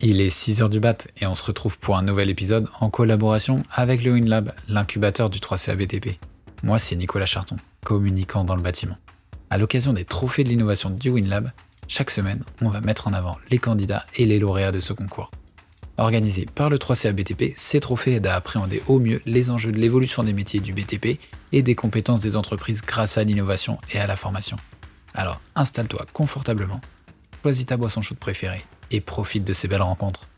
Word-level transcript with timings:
Il 0.00 0.20
est 0.20 0.28
6h 0.28 0.68
du 0.68 0.78
bat 0.78 0.96
et 1.20 1.26
on 1.26 1.34
se 1.34 1.42
retrouve 1.42 1.80
pour 1.80 1.96
un 1.96 2.02
nouvel 2.02 2.30
épisode 2.30 2.68
en 2.78 2.88
collaboration 2.88 3.64
avec 3.68 4.04
le 4.04 4.12
WinLab, 4.12 4.52
l'incubateur 4.68 5.28
du 5.28 5.40
3CA 5.40 5.74
BTP. 5.74 6.20
Moi, 6.62 6.78
c'est 6.78 6.94
Nicolas 6.94 7.26
Charton, 7.26 7.56
communicant 7.84 8.44
dans 8.44 8.54
le 8.54 8.62
bâtiment. 8.62 8.96
À 9.50 9.58
l'occasion 9.58 9.92
des 9.92 10.04
trophées 10.04 10.44
de 10.44 10.50
l'innovation 10.50 10.90
du 10.90 11.10
WinLab, 11.10 11.50
chaque 11.88 12.12
semaine, 12.12 12.44
on 12.62 12.68
va 12.68 12.80
mettre 12.80 13.08
en 13.08 13.12
avant 13.12 13.38
les 13.50 13.58
candidats 13.58 14.06
et 14.14 14.24
les 14.24 14.38
lauréats 14.38 14.70
de 14.70 14.78
ce 14.78 14.92
concours. 14.92 15.32
Organisé 15.96 16.46
par 16.46 16.70
le 16.70 16.78
3CA 16.78 17.10
BTP, 17.10 17.54
ces 17.56 17.80
trophées 17.80 18.14
aident 18.14 18.28
à 18.28 18.36
appréhender 18.36 18.80
au 18.86 19.00
mieux 19.00 19.20
les 19.26 19.50
enjeux 19.50 19.72
de 19.72 19.78
l'évolution 19.78 20.22
des 20.22 20.32
métiers 20.32 20.60
du 20.60 20.72
BTP 20.72 21.18
et 21.50 21.62
des 21.62 21.74
compétences 21.74 22.20
des 22.20 22.36
entreprises 22.36 22.82
grâce 22.82 23.18
à 23.18 23.24
l'innovation 23.24 23.78
et 23.92 23.98
à 23.98 24.06
la 24.06 24.14
formation. 24.14 24.58
Alors 25.12 25.40
installe-toi 25.56 26.06
confortablement, 26.12 26.80
choisis 27.42 27.66
ta 27.66 27.76
boisson 27.76 28.00
chaude 28.00 28.18
préférée 28.18 28.62
et 28.90 29.00
profite 29.00 29.44
de 29.44 29.52
ces 29.52 29.68
belles 29.68 29.82
rencontres. 29.82 30.28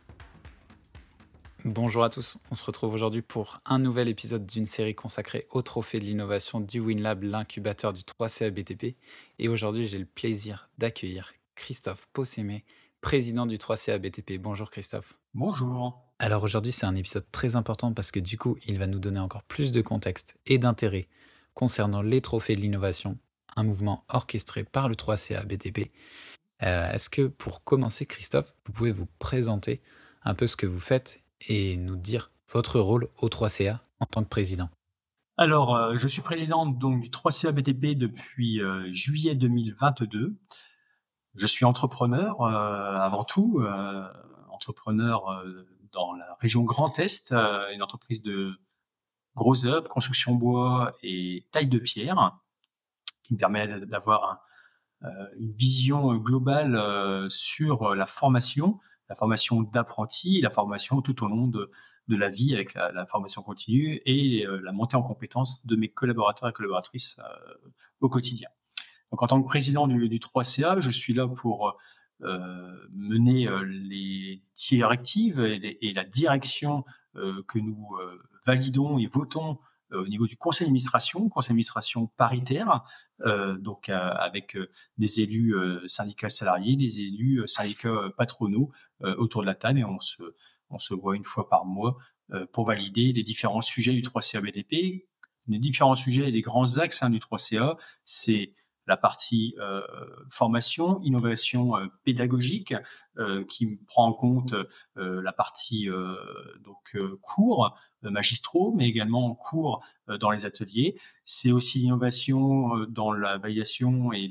Bonjour 1.66 2.04
à 2.04 2.08
tous, 2.08 2.38
on 2.50 2.54
se 2.54 2.64
retrouve 2.64 2.94
aujourd'hui 2.94 3.20
pour 3.20 3.60
un 3.66 3.78
nouvel 3.78 4.08
épisode 4.08 4.46
d'une 4.46 4.64
série 4.64 4.94
consacrée 4.94 5.46
au 5.50 5.60
trophée 5.60 6.00
de 6.00 6.04
l'innovation 6.04 6.58
du 6.58 6.80
WinLab, 6.80 7.22
l'incubateur 7.22 7.92
du 7.92 8.00
3CA 8.00 8.50
BTP. 8.50 8.96
Et 9.38 9.48
aujourd'hui, 9.48 9.86
j'ai 9.86 9.98
le 9.98 10.06
plaisir 10.06 10.70
d'accueillir 10.78 11.34
Christophe 11.56 12.06
Possémé, 12.14 12.64
président 13.02 13.44
du 13.44 13.58
3CA 13.58 13.98
BTP. 13.98 14.40
Bonjour 14.40 14.70
Christophe. 14.70 15.18
Bonjour. 15.34 16.00
Alors 16.18 16.42
aujourd'hui, 16.44 16.72
c'est 16.72 16.86
un 16.86 16.94
épisode 16.94 17.26
très 17.30 17.56
important 17.56 17.92
parce 17.92 18.10
que 18.10 18.20
du 18.20 18.38
coup, 18.38 18.56
il 18.66 18.78
va 18.78 18.86
nous 18.86 18.98
donner 18.98 19.20
encore 19.20 19.42
plus 19.42 19.70
de 19.70 19.82
contexte 19.82 20.38
et 20.46 20.56
d'intérêt 20.56 21.08
concernant 21.52 22.00
les 22.00 22.22
trophées 22.22 22.56
de 22.56 22.60
l'innovation, 22.60 23.18
un 23.54 23.64
mouvement 23.64 24.04
orchestré 24.08 24.64
par 24.64 24.88
le 24.88 24.94
3CA 24.94 25.44
BTP 25.44 25.90
euh, 26.62 26.90
est-ce 26.92 27.08
que 27.08 27.26
pour 27.26 27.64
commencer, 27.64 28.06
Christophe, 28.06 28.54
vous 28.66 28.72
pouvez 28.72 28.92
vous 28.92 29.08
présenter 29.18 29.80
un 30.22 30.34
peu 30.34 30.46
ce 30.46 30.56
que 30.56 30.66
vous 30.66 30.80
faites 30.80 31.22
et 31.48 31.76
nous 31.76 31.96
dire 31.96 32.30
votre 32.52 32.80
rôle 32.80 33.08
au 33.18 33.28
3CA 33.28 33.78
en 34.00 34.06
tant 34.06 34.22
que 34.22 34.28
président? 34.28 34.68
Alors, 35.36 35.74
euh, 35.74 35.96
je 35.96 36.06
suis 36.06 36.20
président 36.20 36.66
donc, 36.66 37.00
du 37.00 37.08
3CA 37.08 37.52
BTP 37.52 37.96
depuis 37.96 38.60
euh, 38.60 38.86
juillet 38.92 39.34
2022. 39.34 40.36
Je 41.34 41.46
suis 41.46 41.64
entrepreneur 41.64 42.42
avant 42.42 43.22
tout, 43.22 43.64
entrepreneur 44.48 45.44
dans 45.92 46.12
la 46.12 46.36
région 46.40 46.64
Grand 46.64 46.98
Est, 46.98 47.30
une 47.30 47.84
entreprise 47.84 48.24
de 48.24 48.58
gros 49.36 49.64
œuvres, 49.64 49.88
construction 49.88 50.34
bois 50.34 50.92
et 51.04 51.46
taille 51.52 51.68
de 51.68 51.78
pierre, 51.78 52.36
qui 53.22 53.34
me 53.34 53.38
permet 53.38 53.68
d'avoir 53.86 54.24
un, 54.24 54.40
une 55.02 55.52
vision 55.52 56.14
globale 56.16 56.76
euh, 56.76 57.28
sur 57.28 57.94
la 57.94 58.06
formation, 58.06 58.78
la 59.08 59.14
formation 59.14 59.62
d'apprentis, 59.62 60.40
la 60.40 60.50
formation 60.50 61.00
tout 61.00 61.24
au 61.24 61.28
long 61.28 61.46
de, 61.46 61.70
de 62.08 62.16
la 62.16 62.28
vie 62.28 62.54
avec 62.54 62.74
la, 62.74 63.06
formation 63.06 63.42
continue 63.42 64.00
et 64.04 64.46
euh, 64.46 64.60
la 64.62 64.72
montée 64.72 64.96
en 64.96 65.02
compétences 65.02 65.66
de 65.66 65.76
mes 65.76 65.88
collaborateurs 65.88 66.48
et 66.48 66.52
collaboratrices 66.52 67.18
au 68.00 68.08
quotidien. 68.08 68.48
Donc 69.10 69.22
en 69.22 69.26
tant 69.26 69.42
que 69.42 69.46
président 69.46 69.88
du, 69.88 70.08
du 70.08 70.18
3CA, 70.18 70.80
je 70.80 70.90
suis 70.90 71.14
là 71.14 71.26
pour 71.26 71.76
mener 72.92 73.48
les 73.64 74.42
directives 74.54 75.40
et, 75.40 75.78
et 75.88 75.94
la 75.94 76.04
direction 76.04 76.84
que 77.14 77.58
nous 77.58 77.96
validons 78.44 78.98
et 78.98 79.06
votons 79.06 79.52
euh, 79.52 79.69
au 79.92 80.06
niveau 80.06 80.26
du 80.26 80.36
conseil 80.36 80.66
d'administration, 80.66 81.28
conseil 81.28 81.50
d'administration 81.50 82.06
paritaire, 82.16 82.84
euh, 83.26 83.56
donc 83.58 83.88
euh, 83.88 83.94
avec 83.94 84.56
des 84.98 85.20
élus 85.20 85.54
syndicats 85.86 86.28
salariés, 86.28 86.76
des 86.76 87.00
élus 87.00 87.42
syndicats 87.46 88.10
patronaux 88.16 88.70
autour 89.02 89.42
de 89.42 89.46
la 89.46 89.54
table 89.54 89.78
et 89.78 89.84
on 89.84 90.00
se, 90.00 90.22
on 90.68 90.78
se 90.78 90.94
voit 90.94 91.16
une 91.16 91.24
fois 91.24 91.48
par 91.48 91.64
mois 91.64 91.96
pour 92.52 92.66
valider 92.66 93.12
les 93.12 93.22
différents 93.22 93.62
sujets 93.62 93.92
du 93.92 94.02
3CA 94.02 94.40
BTP. 94.40 95.06
Les 95.48 95.58
différents 95.58 95.96
sujets 95.96 96.28
et 96.28 96.30
les 96.30 96.42
grands 96.42 96.76
axes 96.76 97.02
hein, 97.02 97.10
du 97.10 97.18
3CA, 97.18 97.76
c'est 98.04 98.54
la 98.90 98.96
partie 98.96 99.54
euh, 99.60 99.82
formation, 100.30 101.00
innovation 101.02 101.76
euh, 101.76 101.86
pédagogique, 102.04 102.72
euh, 102.72 102.78
qui 103.48 103.76
prend 103.86 104.06
en 104.06 104.12
compte 104.12 104.54
la 104.96 105.32
partie 105.32 105.88
donc 106.64 106.96
cours 107.20 107.76
magistraux, 108.02 108.72
mais 108.74 108.88
également 108.88 109.34
cours 109.34 109.84
dans 110.20 110.30
les 110.30 110.44
ateliers. 110.44 110.98
C'est 111.24 111.52
aussi 111.52 111.80
l'innovation 111.80 112.86
dans 112.88 113.12
la 113.12 113.36
validation 113.38 114.12
et 114.12 114.30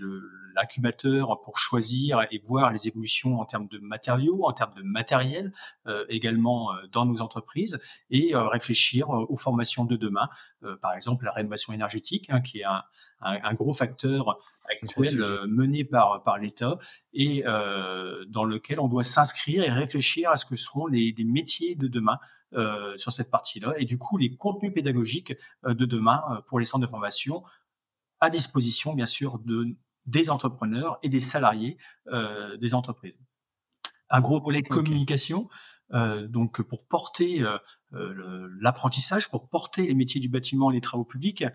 l'incubateur 0.56 1.42
pour 1.42 1.58
choisir 1.58 2.26
et 2.32 2.42
voir 2.46 2.72
les 2.72 2.88
évolutions 2.88 3.40
en 3.40 3.46
termes 3.46 3.68
de 3.68 3.78
matériaux, 3.80 4.46
en 4.46 4.54
termes 4.54 4.74
de 4.76 4.82
matériel, 4.82 5.54
également 6.08 6.72
dans 6.92 7.06
nos 7.06 7.22
entreprises, 7.22 7.80
et 8.10 8.32
réfléchir 8.34 9.10
aux 9.10 9.38
formations 9.38 9.86
de 9.86 9.98
demain, 9.98 10.30
par 10.82 10.94
exemple 10.94 11.26
la 11.26 11.32
rénovation 11.32 11.74
énergétique, 11.74 12.28
hein, 12.30 12.42
qui 12.42 12.60
est 12.60 12.66
un, 13.22 13.54
gros 13.54 13.74
facteur 13.74 14.40
actuel 14.70 15.22
euh, 15.22 15.48
mené 15.48 15.84
par, 15.84 16.24
par 16.24 16.38
l'État 16.38 16.78
et 17.14 17.46
euh, 17.46 18.26
dans 18.28 18.44
lequel 18.44 18.80
on 18.80 18.88
doit 18.88 19.04
s'inscrire 19.04 19.64
et 19.64 19.70
réfléchir 19.70 20.30
à 20.32 20.38
ce 20.38 20.46
que 20.46 20.56
seront 20.56 20.88
les, 20.88 21.14
métiers 21.20 21.76
de 21.76 21.88
demain 21.88 22.18
euh, 22.54 22.98
sur 22.98 23.12
cette 23.12 23.30
partie-là 23.30 23.74
et 23.78 23.86
du 23.86 23.98
coup 23.98 24.18
les 24.18 24.36
contenus 24.36 24.74
pédagogiques 24.74 25.34
de 25.64 25.86
demain 25.86 26.42
pour 26.48 26.60
les 26.60 26.66
centres 26.66 26.86
de 26.86 26.90
formation 26.90 27.44
à 28.20 28.30
disposition 28.30 28.94
bien 28.94 29.06
sûr 29.06 29.40
de, 29.40 29.68
des 30.06 30.30
entrepreneurs 30.30 31.00
et 31.04 31.10
des 31.10 31.20
salariés 31.20 31.78
des 32.60 32.74
entreprises. 32.74 33.20
Un 34.10 34.22
gros 34.22 34.42
volet 34.42 34.64
communication. 34.64 35.50
donc 35.92 36.62
pour 36.62 36.86
porter 36.88 37.46
l'apprentissage, 37.92 39.30
pour 39.30 39.50
porter 39.50 39.84
les 39.84 39.94
métiers 39.94 40.20
du 40.20 40.30
bâtiment 40.30 40.72
et 40.72 40.76
les 40.76 40.82
travaux 40.82 41.06
publics, 41.06 41.46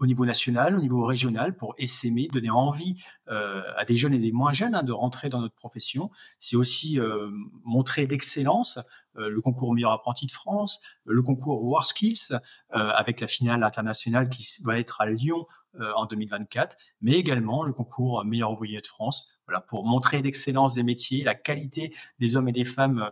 au 0.00 0.06
niveau 0.06 0.24
national, 0.24 0.76
au 0.76 0.80
niveau 0.80 1.04
régional, 1.04 1.54
pour 1.54 1.74
essaimer, 1.78 2.28
donner 2.32 2.50
envie 2.50 2.96
euh, 3.28 3.62
à 3.76 3.84
des 3.84 3.96
jeunes 3.96 4.14
et 4.14 4.18
des 4.18 4.32
moins 4.32 4.52
jeunes 4.52 4.74
hein, 4.74 4.82
de 4.82 4.92
rentrer 4.92 5.28
dans 5.28 5.40
notre 5.40 5.54
profession. 5.54 6.10
C'est 6.38 6.56
aussi 6.56 6.98
euh, 6.98 7.30
montrer 7.64 8.06
l'excellence, 8.06 8.78
euh, 9.18 9.28
le 9.28 9.40
concours 9.42 9.74
meilleur 9.74 9.92
apprenti 9.92 10.26
de 10.26 10.32
France, 10.32 10.80
le 11.04 11.22
concours 11.22 11.62
WorldSkills, 11.62 12.34
avec 12.70 13.20
la 13.20 13.26
finale 13.26 13.62
internationale 13.62 14.28
qui 14.30 14.46
va 14.64 14.78
être 14.78 15.00
à 15.00 15.06
Lyon 15.06 15.46
en 15.78 16.06
2024, 16.06 16.76
mais 17.00 17.12
également 17.12 17.62
le 17.62 17.72
concours 17.72 18.24
meilleur 18.24 18.52
ouvrier 18.52 18.80
de 18.80 18.86
France, 18.86 19.39
pour 19.68 19.84
montrer 19.84 20.22
l'excellence 20.22 20.74
des 20.74 20.82
métiers, 20.82 21.24
la 21.24 21.34
qualité 21.34 21.94
des 22.18 22.36
hommes 22.36 22.48
et 22.48 22.52
des 22.52 22.64
femmes 22.64 23.10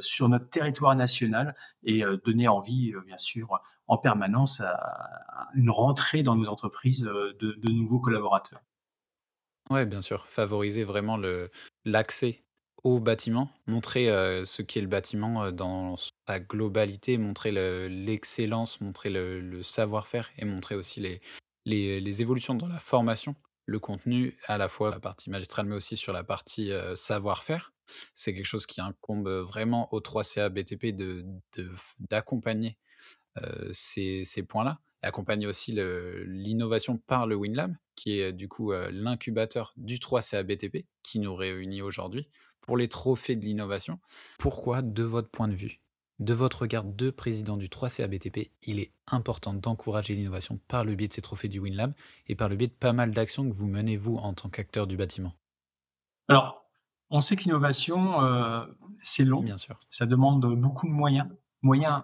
sur 0.00 0.28
notre 0.28 0.48
territoire 0.48 0.94
national 0.94 1.54
et 1.84 2.02
donner 2.24 2.48
envie, 2.48 2.92
bien 3.06 3.18
sûr, 3.18 3.60
en 3.88 3.98
permanence 3.98 4.60
à, 4.60 5.48
une 5.54 5.70
rentrée 5.70 6.22
dans 6.22 6.36
nos 6.36 6.48
entreprises 6.48 7.06
euh, 7.06 7.36
de, 7.40 7.70
nouveaux 7.70 8.00
collaborateurs. 8.00 8.60
Oui, 9.70 9.84
bien 9.84 10.02
sûr, 10.02 10.26
favoriser 10.26 10.84
vraiment 10.84 11.18
l'accès 11.84 12.44
au 12.84 13.00
bâtiment, 13.00 13.50
montrer 13.66 14.08
euh, 14.08 14.44
ce 14.44 14.62
qu'est 14.62 14.80
le 14.80 14.86
bâtiment 14.86 15.44
euh, 15.44 15.50
dans 15.50 15.96
sa 15.96 16.38
globalité, 16.38 17.18
montrer 17.18 17.50
l'excellence, 17.88 18.80
montrer 18.80 19.10
le, 19.10 19.62
savoir-faire 19.62 20.30
et 20.38 20.44
montrer 20.44 20.76
aussi 20.76 21.00
les, 21.64 22.22
évolutions 22.22 22.54
dans 22.54 22.68
la 22.68 22.78
formation, 22.78 23.34
le 23.66 23.78
contenu, 23.78 24.36
à 24.46 24.58
la 24.58 24.68
fois 24.68 24.90
la 24.90 25.00
partie 25.00 25.28
magistrale, 25.28 25.66
mais 25.66 25.74
aussi 25.74 25.96
sur 25.96 26.12
la 26.12 26.24
partie 26.24 26.70
savoir-faire. 26.94 27.72
C'est 28.14 28.34
quelque 28.34 28.46
chose 28.46 28.66
qui 28.66 28.80
incombe 28.80 29.28
vraiment 29.28 29.92
au 29.92 30.00
3CA 30.00 30.48
BTP 30.48 30.96
d'accompagner 32.08 32.78
euh, 33.42 33.68
ces, 33.72 34.42
points-là, 34.48 34.80
et 35.02 35.06
accompagner 35.06 35.46
aussi 35.46 35.72
l'innovation 36.26 36.96
par 36.96 37.26
le 37.26 37.36
WinLab, 37.36 37.74
qui 37.94 38.18
est 38.18 38.32
du 38.32 38.48
coup 38.48 38.72
euh, 38.72 38.90
l'incubateur 38.90 39.74
du 39.76 39.96
3CA 39.96 40.42
BTP, 40.42 40.86
qui 41.02 41.18
nous 41.18 41.34
réunit 41.34 41.82
aujourd'hui 41.82 42.28
pour 42.62 42.76
les 42.76 42.88
trophées 42.88 43.36
de 43.36 43.44
l'innovation. 43.44 44.00
Pourquoi, 44.38 44.80
de 44.80 45.02
votre 45.02 45.28
point 45.28 45.48
de 45.48 45.54
vue, 45.54 45.80
de 46.18 46.34
votre 46.34 46.62
regard 46.62 46.84
de 46.84 47.10
président 47.10 47.56
du 47.56 47.68
3CA 47.68 48.08
BTP, 48.08 48.50
il 48.62 48.80
est 48.80 48.92
important 49.06 49.52
d'encourager 49.52 50.14
l'innovation 50.14 50.58
par 50.68 50.84
le 50.84 50.94
biais 50.94 51.08
de 51.08 51.12
ces 51.12 51.22
trophées 51.22 51.48
du 51.48 51.60
WinLab 51.60 51.92
et 52.26 52.34
par 52.34 52.48
le 52.48 52.56
biais 52.56 52.68
de 52.68 52.72
pas 52.72 52.92
mal 52.92 53.12
d'actions 53.12 53.48
que 53.48 53.54
vous 53.54 53.66
menez, 53.66 53.96
vous, 53.96 54.16
en 54.16 54.32
tant 54.32 54.48
qu'acteur 54.48 54.86
du 54.86 54.96
bâtiment 54.96 55.34
Alors, 56.28 56.64
on 57.10 57.20
sait 57.20 57.36
que 57.36 57.44
l'innovation, 57.44 58.22
euh, 58.22 58.64
c'est 59.02 59.24
long. 59.24 59.42
Bien 59.42 59.58
sûr. 59.58 59.78
Ça 59.90 60.06
demande 60.06 60.46
beaucoup 60.56 60.86
de 60.86 60.92
moyens, 60.92 61.28
moyens 61.62 62.02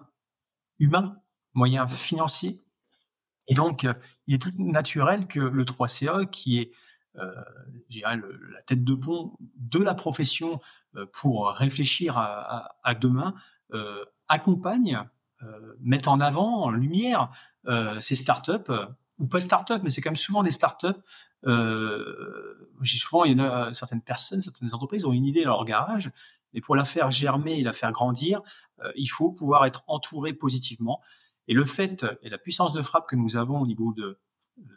humains, 0.78 1.16
moyens 1.54 1.90
financiers. 1.90 2.60
Et 3.48 3.54
donc, 3.54 3.84
euh, 3.84 3.94
il 4.26 4.34
est 4.34 4.38
tout 4.38 4.52
naturel 4.58 5.26
que 5.26 5.40
le 5.40 5.64
3CA, 5.64 6.28
qui 6.28 6.58
est 6.58 6.72
euh, 7.16 7.30
la 7.90 8.62
tête 8.62 8.84
de 8.84 8.94
pont 8.94 9.36
de 9.56 9.78
la 9.78 9.94
profession 9.94 10.60
euh, 10.96 11.04
pour 11.12 11.50
réfléchir 11.50 12.16
à, 12.16 12.94
demain, 12.94 13.34
accompagne, 14.28 15.00
mette 15.80 16.08
en 16.08 16.20
avant, 16.20 16.64
en 16.64 16.70
lumière 16.70 17.30
ces 18.00 18.16
startups 18.16 18.70
ou 19.18 19.26
pas 19.26 19.40
start-up, 19.40 19.82
mais 19.84 19.90
c'est 19.90 20.00
quand 20.00 20.10
même 20.10 20.16
souvent 20.16 20.42
des 20.42 20.50
start-up. 20.50 20.98
Euh, 21.46 22.68
j'ai 22.82 22.98
souvent, 22.98 23.24
il 23.24 23.36
y 23.36 23.40
a 23.40 23.72
certaines 23.72 24.02
personnes, 24.02 24.42
certaines 24.42 24.74
entreprises 24.74 25.04
ont 25.04 25.12
une 25.12 25.26
idée 25.26 25.44
dans 25.44 25.50
leur 25.50 25.64
garage, 25.64 26.10
mais 26.52 26.60
pour 26.60 26.76
la 26.76 26.84
faire 26.84 27.10
germer 27.10 27.58
et 27.58 27.62
la 27.62 27.72
faire 27.72 27.92
grandir, 27.92 28.42
euh, 28.80 28.92
il 28.96 29.06
faut 29.06 29.30
pouvoir 29.30 29.64
être 29.66 29.84
entouré 29.86 30.32
positivement. 30.32 31.00
Et 31.48 31.54
le 31.54 31.64
fait 31.64 32.04
et 32.22 32.30
la 32.30 32.38
puissance 32.38 32.72
de 32.72 32.82
frappe 32.82 33.08
que 33.08 33.16
nous 33.16 33.36
avons 33.36 33.60
au 33.60 33.66
niveau 33.66 33.92
de 33.92 34.18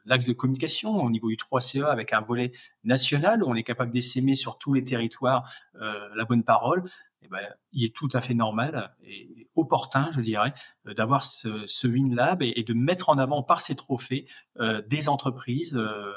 l'axe 0.05 0.25
de 0.25 0.33
communication, 0.33 1.03
au 1.03 1.09
niveau 1.09 1.27
du 1.27 1.35
3CA, 1.35 1.85
avec 1.85 2.13
un 2.13 2.21
volet 2.21 2.53
national 2.83 3.43
où 3.43 3.47
on 3.47 3.55
est 3.55 3.63
capable 3.63 3.91
d'essaimer 3.91 4.35
sur 4.35 4.57
tous 4.57 4.73
les 4.73 4.83
territoires 4.83 5.51
euh, 5.81 6.09
la 6.15 6.25
bonne 6.25 6.43
parole, 6.43 6.83
eh 7.25 7.27
ben, 7.27 7.47
il 7.73 7.83
est 7.83 7.95
tout 7.95 8.09
à 8.13 8.21
fait 8.21 8.33
normal 8.33 8.95
et 9.03 9.47
opportun, 9.55 10.11
je 10.11 10.21
dirais, 10.21 10.53
euh, 10.87 10.93
d'avoir 10.93 11.23
ce, 11.23 11.65
ce 11.65 11.87
WinLab 11.87 12.41
et, 12.41 12.63
de 12.63 12.73
mettre 12.73 13.09
en 13.09 13.17
avant 13.17 13.43
par 13.43 13.61
ces 13.61 13.75
trophées 13.75 14.27
euh, 14.59 14.81
des 14.87 15.09
entreprises 15.09 15.75
euh, 15.75 16.11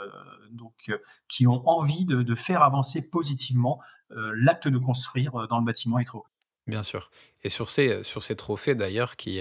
donc, 0.50 0.90
qui 1.28 1.46
ont 1.46 1.66
envie 1.68 2.04
de, 2.04 2.34
faire 2.34 2.62
avancer 2.62 3.10
positivement 3.10 3.80
l'acte 4.10 4.68
de 4.68 4.78
construire 4.78 5.48
dans 5.48 5.58
le 5.58 5.64
bâtiment 5.64 5.98
étro. 5.98 6.24
Bien 6.66 6.82
sûr. 6.82 7.10
Et 7.42 7.48
sur 7.48 7.68
ces, 7.68 8.02
sur 8.04 8.22
ces 8.22 8.36
trophées 8.36 8.74
d'ailleurs 8.74 9.16
qui, 9.16 9.40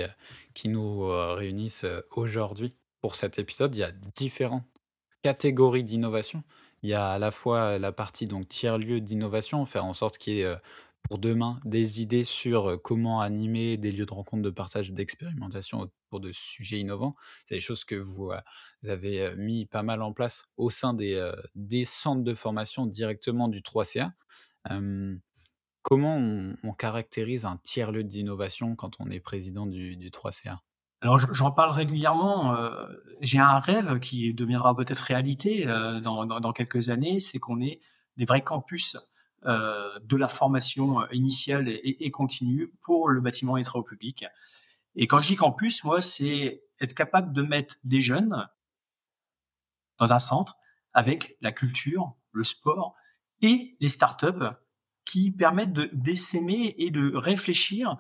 qui 0.53 0.67
nous 0.67 1.07
réunissent 1.35 1.85
aujourd'hui 2.11 2.73
pour 2.99 3.15
cet 3.15 3.39
épisode, 3.39 3.75
il 3.75 3.79
y 3.79 3.83
a 3.83 3.91
différentes 3.91 4.65
catégories 5.21 5.83
d'innovation. 5.83 6.43
Il 6.81 6.89
y 6.89 6.93
a 6.93 7.11
à 7.11 7.19
la 7.19 7.31
fois 7.31 7.77
la 7.77 7.91
partie 7.91 8.27
tiers-lieu 8.49 8.99
d'innovation, 8.99 9.65
faire 9.65 9.85
en 9.85 9.93
sorte 9.93 10.17
qu'il 10.17 10.33
y 10.33 10.41
ait 10.41 10.55
pour 11.07 11.19
demain 11.19 11.59
des 11.65 12.01
idées 12.01 12.23
sur 12.23 12.81
comment 12.83 13.21
animer 13.21 13.77
des 13.77 13.91
lieux 13.91 14.05
de 14.05 14.13
rencontre, 14.13 14.43
de 14.43 14.49
partage, 14.49 14.91
d'expérimentation 14.91 15.79
autour 15.79 16.19
de 16.19 16.31
sujets 16.31 16.79
innovants. 16.79 17.15
C'est 17.45 17.55
des 17.55 17.61
choses 17.61 17.85
que 17.85 17.95
vous, 17.95 18.31
avez 18.85 19.35
mis 19.37 19.65
pas 19.65 19.83
mal 19.83 20.01
en 20.01 20.13
place 20.13 20.45
au 20.57 20.69
sein 20.69 20.93
des, 20.93 21.85
centres 21.85 22.23
de 22.23 22.33
formation 22.33 22.85
directement 22.85 23.47
du 23.47 23.61
3CA. 23.61 24.11
Euh, 24.71 25.15
comment 25.81 26.17
on, 26.17 26.73
caractérise 26.73 27.45
un 27.45 27.57
tiers-lieu 27.63 28.03
d'innovation 28.03 28.75
quand 28.75 28.97
on 28.99 29.09
est 29.09 29.19
président 29.19 29.65
du, 29.65 29.95
du 29.95 30.09
3CA 30.09 30.59
alors 31.01 31.19
j'en 31.19 31.51
parle 31.51 31.71
régulièrement. 31.71 32.57
J'ai 33.21 33.37
un 33.37 33.59
rêve 33.59 33.99
qui 33.99 34.33
deviendra 34.33 34.75
peut-être 34.75 34.99
réalité 34.99 35.65
dans, 35.65 36.53
quelques 36.53 36.89
années, 36.89 37.19
c'est 37.19 37.37
qu'on 37.37 37.61
ait 37.61 37.79
des 38.17 38.25
vrais 38.25 38.43
campus 38.43 38.97
de 39.47 40.17
la 40.17 40.27
formation 40.27 41.09
initiale 41.11 41.69
et, 41.69 42.05
et, 42.05 42.11
continue 42.11 42.73
pour 42.81 43.07
le 43.07 43.21
bâtiment 43.21 43.55
et 43.55 43.63
travaux 43.63 43.83
publics. 43.83 44.25
Et 44.95 45.07
quand 45.07 45.21
je 45.21 45.29
dis 45.29 45.35
campus, 45.35 45.83
moi, 45.83 46.01
c'est 46.01 46.63
être 46.81 46.93
capable 46.93 47.33
de 47.33 47.41
mettre 47.41 47.75
des 47.83 48.01
jeunes 48.01 48.47
dans 49.99 50.13
un 50.13 50.19
centre 50.19 50.57
avec 50.93 51.37
la 51.41 51.51
culture, 51.51 52.15
le 52.31 52.43
sport 52.43 52.95
et 53.41 53.77
les 53.79 53.87
startups 53.87 54.49
qui 55.05 55.31
permettent 55.31 55.73
de 55.73 55.89
d'essaimer 55.93 56.75
et 56.77 56.91
de 56.91 57.15
réfléchir 57.15 57.97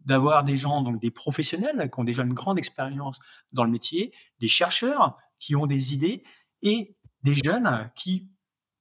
d'avoir 0.00 0.44
des 0.44 0.56
gens, 0.56 0.82
donc 0.82 1.00
des 1.00 1.10
professionnels 1.10 1.90
qui 1.90 2.00
ont 2.00 2.04
déjà 2.04 2.22
une 2.22 2.34
grande 2.34 2.58
expérience 2.58 3.20
dans 3.52 3.64
le 3.64 3.70
métier, 3.70 4.12
des 4.38 4.48
chercheurs 4.48 5.18
qui 5.40 5.56
ont 5.56 5.66
des 5.66 5.94
idées 5.94 6.22
et 6.62 6.96
des 7.22 7.34
jeunes 7.34 7.90
qui 7.96 8.28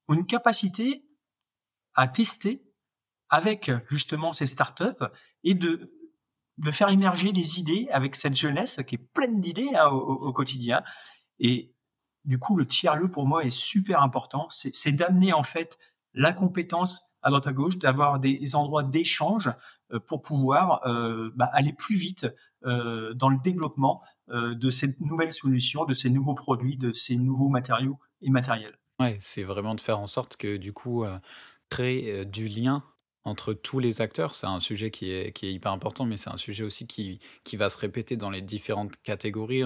ont 0.07 0.13
une 0.13 0.27
capacité 0.27 1.04
à 1.95 2.07
tester 2.07 2.63
avec 3.29 3.71
justement 3.89 4.33
ces 4.33 4.45
startups 4.45 5.03
et 5.43 5.55
de, 5.55 5.91
de 6.57 6.71
faire 6.71 6.89
émerger 6.89 7.31
des 7.31 7.59
idées 7.59 7.87
avec 7.91 8.15
cette 8.15 8.35
jeunesse 8.35 8.79
qui 8.87 8.95
est 8.95 9.09
pleine 9.13 9.41
d'idées 9.41 9.71
hein, 9.75 9.87
au, 9.87 10.31
quotidien. 10.31 10.83
Et 11.39 11.73
du 12.23 12.39
coup, 12.39 12.55
le 12.55 12.65
tiers-lieu 12.65 13.09
pour 13.09 13.27
moi 13.27 13.43
est 13.43 13.49
super 13.49 14.01
important. 14.01 14.47
C'est 14.49 14.91
d'amener 14.91 15.33
en 15.33 15.43
fait 15.43 15.77
la 16.13 16.31
compétence 16.31 17.03
à 17.21 17.29
droite 17.29 17.47
à 17.47 17.53
gauche, 17.53 17.77
d'avoir 17.77 18.19
des 18.19 18.55
endroits 18.55 18.83
d'échange 18.83 19.51
euh, 19.91 19.99
pour 19.99 20.21
pouvoir 20.21 20.85
euh, 20.87 21.31
bah, 21.35 21.49
aller 21.53 21.73
plus 21.73 21.95
vite 21.95 22.27
euh, 22.65 23.13
dans 23.15 23.29
le 23.29 23.37
développement 23.43 24.01
de 24.27 24.71
ces 24.71 24.95
nouvelles 25.01 25.31
solutions, 25.31 25.85
de 25.85 25.93
ces 25.93 26.09
nouveaux 26.09 26.33
produits, 26.33 26.77
de 26.77 26.91
ces 26.91 27.15
nouveaux 27.15 27.47
matériaux 27.47 27.99
et 28.23 28.31
matériels. 28.31 28.75
Ouais, 28.99 29.19
c'est 29.21 29.43
vraiment 29.43 29.75
de 29.75 29.81
faire 29.81 29.99
en 29.99 30.07
sorte 30.07 30.35
que 30.35 30.57
du 30.57 30.73
coup, 30.73 31.05
créer 31.69 32.25
du 32.25 32.47
lien 32.47 32.83
entre 33.25 33.53
tous 33.53 33.79
les 33.79 34.01
acteurs, 34.01 34.35
c'est 34.35 34.45
un 34.45 34.59
sujet 34.59 34.91
qui 34.91 35.11
est, 35.11 35.31
qui 35.31 35.47
est 35.47 35.53
hyper 35.53 35.71
important, 35.71 36.05
mais 36.05 36.15
c'est 36.15 36.29
un 36.29 36.37
sujet 36.37 36.63
aussi 36.63 36.85
qui, 36.85 37.19
va 37.53 37.69
se 37.69 37.77
répéter 37.77 38.17
dans 38.17 38.29
les 38.29 38.41
différentes 38.41 38.95
catégories, 39.01 39.63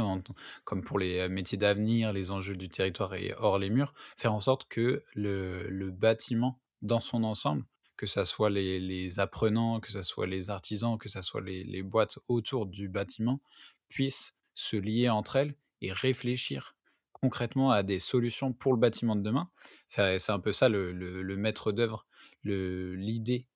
comme 0.64 0.82
pour 0.82 0.98
les 0.98 1.28
métiers 1.28 1.58
d'avenir, 1.58 2.14
les 2.14 2.32
enjeux 2.32 2.56
du 2.56 2.70
territoire 2.70 3.14
et 3.16 3.34
hors 3.38 3.60
les 3.60 3.70
murs, 3.70 3.94
faire 4.16 4.34
en 4.34 4.40
sorte 4.40 4.68
que 4.70 5.04
le, 5.14 5.68
le 5.68 5.92
bâtiment 5.92 6.62
dans 6.82 7.02
son 7.02 7.26
ensemble, 7.26 7.66
que 7.98 8.06
ce 8.06 8.24
soit 8.24 8.50
les, 8.50 8.80
les, 8.80 9.20
apprenants, 9.20 9.82
que 9.82 9.92
ce 9.92 10.04
soit 10.04 10.26
les 10.26 10.50
artisans, 10.50 10.98
que 10.98 11.10
ce 11.10 11.22
soit 11.22 11.42
les, 11.42 11.66
les, 11.66 11.84
boîtes 11.84 12.18
autour 12.30 12.66
du 12.66 12.88
bâtiment, 12.88 13.42
puissent 13.90 14.36
se 14.54 14.78
lier 14.78 15.10
entre 15.10 15.36
elles 15.36 15.54
et 15.82 15.92
réfléchir 15.92 16.78
concrètement 17.22 17.72
à 17.72 17.84
des 17.84 18.00
solutions 18.00 18.54
pour 18.54 18.74
le 18.74 18.80
bâtiment 18.80 19.16
de 19.16 19.22
demain. 19.22 19.50
C'est 19.90 20.30
un 20.30 20.40
peu 20.40 20.52
ça 20.52 20.70
le, 20.70 21.36
maître 21.36 21.72
d'œuvre, 21.72 22.06
l'idée 22.44 23.48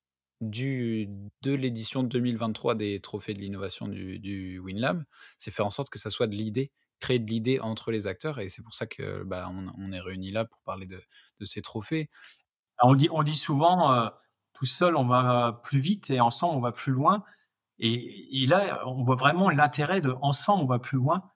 de 0.42 1.54
l'édition 1.54 2.04
2023 2.04 2.75
des 2.75 3.00
trophées 3.00 3.33
de 3.33 3.39
l'innovation 3.39 3.88
du, 3.88 4.19
du 4.19 4.60
WinLab, 4.60 5.04
c'est 5.38 5.51
faire 5.51 5.65
en 5.65 5.69
sorte 5.69 5.89
que 5.89 6.00
ça 6.00 6.10
soit 6.10 6.27
de 6.27 6.36
l'idée 6.36 6.71
créer 7.00 7.19
de 7.19 7.30
l'idée 7.30 7.60
entre 7.60 7.92
les 7.92 8.07
acteurs 8.07 8.39
et 8.39 8.48
c'est 8.48 8.62
pour 8.62 8.75
ça 8.75 8.86
que 8.86 9.24
bah, 9.24 9.51
on, 9.77 9.92
est 9.92 10.00
réunis 10.00 10.31
là 10.31 10.45
pour 10.45 10.62
parler 10.62 10.86
de, 10.86 11.01
de 11.39 11.45
ces 11.45 11.62
trophées 11.62 12.10
on 12.81 12.95
dit, 12.95 13.10
on 13.12 13.24
dit 13.24 13.36
souvent, 13.36 13.94
euh, 13.94 14.10
tout 14.54 14.65
seul, 14.65 14.95
on 14.95 15.06
va 15.06 15.62
plus 15.63 15.80
vite 15.80 16.10
et 16.10 16.19
ensemble, 16.19 16.57
on 16.57 16.62
va 16.62 16.71
plus 16.71 16.92
loin. 16.92 17.24
Et, 17.80 18.44
et 18.44 18.48
là, 18.48 18.83
on 18.88 19.04
voit 19.04 19.15
vraiment 19.15 19.50
l'intérêt 19.50 20.01
de 20.01 20.15
ensemble, 20.21 20.63
on 20.63 20.68
va 20.68 20.80
plus 20.80 20.98
loin. 20.98 21.31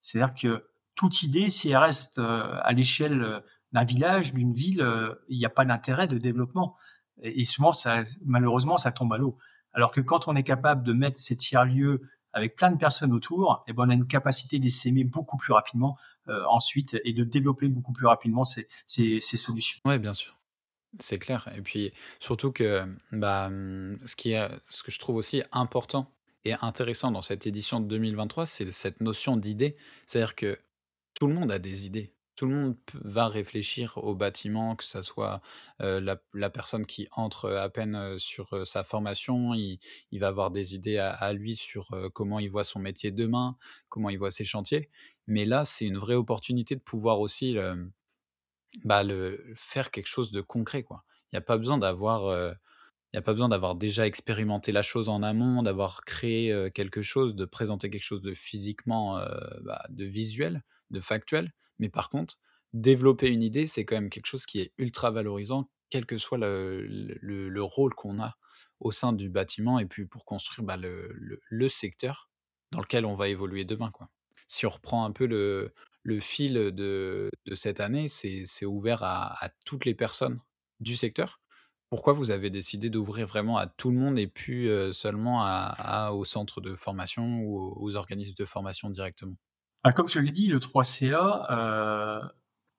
C'est-à-dire 0.00 0.34
que 0.34 0.69
toute 1.00 1.22
idée, 1.22 1.48
si 1.48 1.70
elle 1.70 1.78
reste 1.78 2.18
euh, 2.18 2.58
à 2.60 2.72
l'échelle 2.74 3.42
d'un 3.72 3.84
village, 3.84 4.34
d'une 4.34 4.52
ville, 4.52 4.82
euh, 4.82 5.14
il 5.30 5.38
n'y 5.38 5.46
a 5.46 5.48
pas 5.48 5.64
d'intérêt 5.64 6.06
de 6.06 6.18
développement. 6.18 6.76
Et, 7.22 7.46
souvent, 7.46 7.72
ça, 7.72 8.04
malheureusement, 8.22 8.76
ça 8.76 8.92
tombe 8.92 9.10
à 9.14 9.16
l'eau. 9.16 9.38
Alors 9.72 9.92
que 9.92 10.02
quand 10.02 10.28
on 10.28 10.36
est 10.36 10.42
capable 10.42 10.82
de 10.82 10.92
mettre 10.92 11.18
ces 11.18 11.38
tiers-lieux 11.38 12.02
avec 12.34 12.54
plein 12.54 12.70
de 12.70 12.76
personnes 12.76 13.14
autour, 13.14 13.64
eh 13.66 13.72
ben 13.72 13.86
on 13.86 13.88
a 13.88 13.94
une 13.94 14.06
capacité 14.06 14.58
d'essaimer 14.58 15.04
beaucoup 15.04 15.38
plus 15.38 15.54
rapidement 15.54 15.96
euh, 16.28 16.44
ensuite 16.50 16.98
et 17.02 17.14
de 17.14 17.24
développer 17.24 17.68
beaucoup 17.68 17.92
plus 17.92 18.06
rapidement 18.06 18.44
ces, 18.44 18.68
solutions. 19.20 19.80
Oui, 19.86 19.98
bien 19.98 20.12
sûr. 20.12 20.36
C'est 20.98 21.18
clair 21.18 21.48
et 21.56 21.62
puis 21.62 21.92
surtout 22.18 22.52
que, 22.52 22.84
bah, 23.12 23.48
ce 24.04 24.16
qui 24.16 24.32
est 24.32 24.48
ce 24.68 24.82
que 24.82 24.90
je 24.90 24.98
trouve 24.98 25.16
aussi 25.16 25.42
important 25.50 26.12
et 26.44 26.52
intéressant 26.60 27.10
dans 27.10 27.22
cette 27.22 27.46
édition 27.46 27.80
de 27.80 27.86
2023, 27.86 28.44
c'est 28.44 28.70
cette 28.70 29.00
notion 29.00 29.36
d'idée. 29.36 29.76
C'est-à-dire 30.06 30.34
que 30.34 30.58
tout 31.20 31.26
le 31.28 31.34
monde 31.34 31.52
a 31.52 31.60
des 31.60 31.86
idées. 31.86 32.14
Tout 32.34 32.46
le 32.46 32.54
monde 32.54 32.76
va 32.94 33.28
réfléchir 33.28 33.98
au 33.98 34.14
bâtiment, 34.14 34.74
que 34.74 34.84
ça 34.84 35.02
soit, 35.02 35.42
la 35.78 36.50
personne 36.50 36.86
qui 36.86 37.06
entre, 37.12 37.50
à 37.50 37.68
peine, 37.68 38.18
sur, 38.18 38.66
sa 38.66 38.82
formation, 38.82 39.52
il 39.52 39.78
va 40.12 40.28
avoir 40.28 40.50
des 40.50 40.74
idées 40.74 40.96
à 40.96 41.32
lui 41.34 41.54
sur, 41.54 41.94
comment 42.14 42.38
il 42.38 42.48
voit 42.48 42.64
son 42.64 42.78
métier 42.80 43.10
demain, 43.10 43.58
comment 43.90 44.08
il 44.08 44.18
voit 44.18 44.30
ses 44.30 44.46
chantiers. 44.46 44.88
Mais 45.26 45.44
là, 45.44 45.66
c'est 45.66 45.84
une 45.84 45.98
vraie 45.98 46.14
opportunité 46.14 46.74
de 46.74 46.80
pouvoir 46.80 47.20
aussi, 47.20 47.58
bah, 48.84 49.02
faire 49.54 49.90
quelque 49.90 50.08
chose 50.08 50.32
de 50.32 50.40
concret, 50.40 50.82
quoi. 50.82 51.04
Il 51.32 51.36
y 51.36 51.38
a 51.38 51.42
pas 51.42 51.58
besoin 51.58 51.76
d'avoir, 51.76 52.54
il 53.12 53.16
y 53.16 53.18
a 53.18 53.22
pas 53.22 53.32
besoin 53.34 53.50
d'avoir 53.50 53.74
déjà 53.74 54.06
expérimenté 54.06 54.72
la 54.72 54.82
chose 54.82 55.10
en 55.10 55.22
amont, 55.22 55.62
d'avoir 55.62 56.04
créé, 56.04 56.70
quelque 56.72 57.02
chose, 57.02 57.34
de 57.34 57.44
présenter 57.44 57.90
quelque 57.90 58.02
chose 58.02 58.22
de 58.22 58.32
physiquement, 58.32 59.20
bah, 59.62 59.84
de 59.90 60.06
visuel, 60.06 60.62
de 60.90 61.00
factuel. 61.00 61.52
Mais 61.78 61.88
par 61.88 62.10
contre, 62.10 62.38
développer 62.72 63.28
une 63.30 63.42
idée, 63.42 63.66
c'est 63.66 63.84
quand 63.84 63.96
même 63.96 64.10
quelque 64.10 64.26
chose 64.26 64.46
qui 64.46 64.60
est 64.60 64.72
ultra 64.78 65.10
valorisant, 65.10 65.70
quel 65.90 66.06
que 66.06 66.16
soit 66.18 66.38
le 66.38 66.86
le 66.86 67.48
le 67.48 67.62
rôle 67.62 67.94
qu'on 67.94 68.20
a 68.20 68.36
au 68.80 68.90
sein 68.92 69.12
du 69.12 69.28
bâtiment 69.28 69.78
et 69.78 69.86
puis 69.86 70.06
pour 70.06 70.24
construire, 70.24 70.64
bah, 70.64 70.76
le 70.76 71.40
le 71.48 71.68
secteur 71.68 72.30
dans 72.72 72.80
lequel 72.80 73.04
on 73.06 73.16
va 73.16 73.28
évoluer 73.28 73.64
demain, 73.64 73.90
quoi. 73.90 74.08
Si 74.48 74.66
on 74.66 74.70
reprend 74.70 75.04
un 75.04 75.12
peu 75.12 75.26
le 75.26 76.20
fil 76.20 76.54
de, 76.54 77.30
de 77.46 77.54
cette 77.54 77.80
année, 77.80 78.08
c'est 78.08 78.66
ouvert 78.66 79.02
à, 79.02 79.48
toutes 79.66 79.84
les 79.84 79.94
personnes 79.94 80.40
du 80.80 80.96
secteur. 80.96 81.40
Pourquoi 81.90 82.12
vous 82.12 82.30
avez 82.30 82.50
décidé 82.50 82.88
d'ouvrir 82.90 83.26
vraiment 83.26 83.58
à 83.58 83.66
tout 83.66 83.90
le 83.90 83.96
monde 83.98 84.18
et 84.18 84.28
puis 84.28 84.68
euh, 84.68 84.92
seulement 84.92 85.42
à, 85.42 85.74
à, 85.78 86.12
aux 86.12 86.24
centres 86.24 86.60
de 86.60 86.76
formation 86.76 87.40
ou 87.42 87.74
aux 87.76 87.96
organismes 87.96 88.34
de 88.34 88.44
formation 88.44 88.90
directement? 88.90 89.36
Ah, 89.82 89.92
Comme 89.92 90.08
je 90.08 90.18
l'ai 90.18 90.32
dit, 90.32 90.46
le 90.46 90.58
3CA 90.58 91.46
euh, 91.50 92.20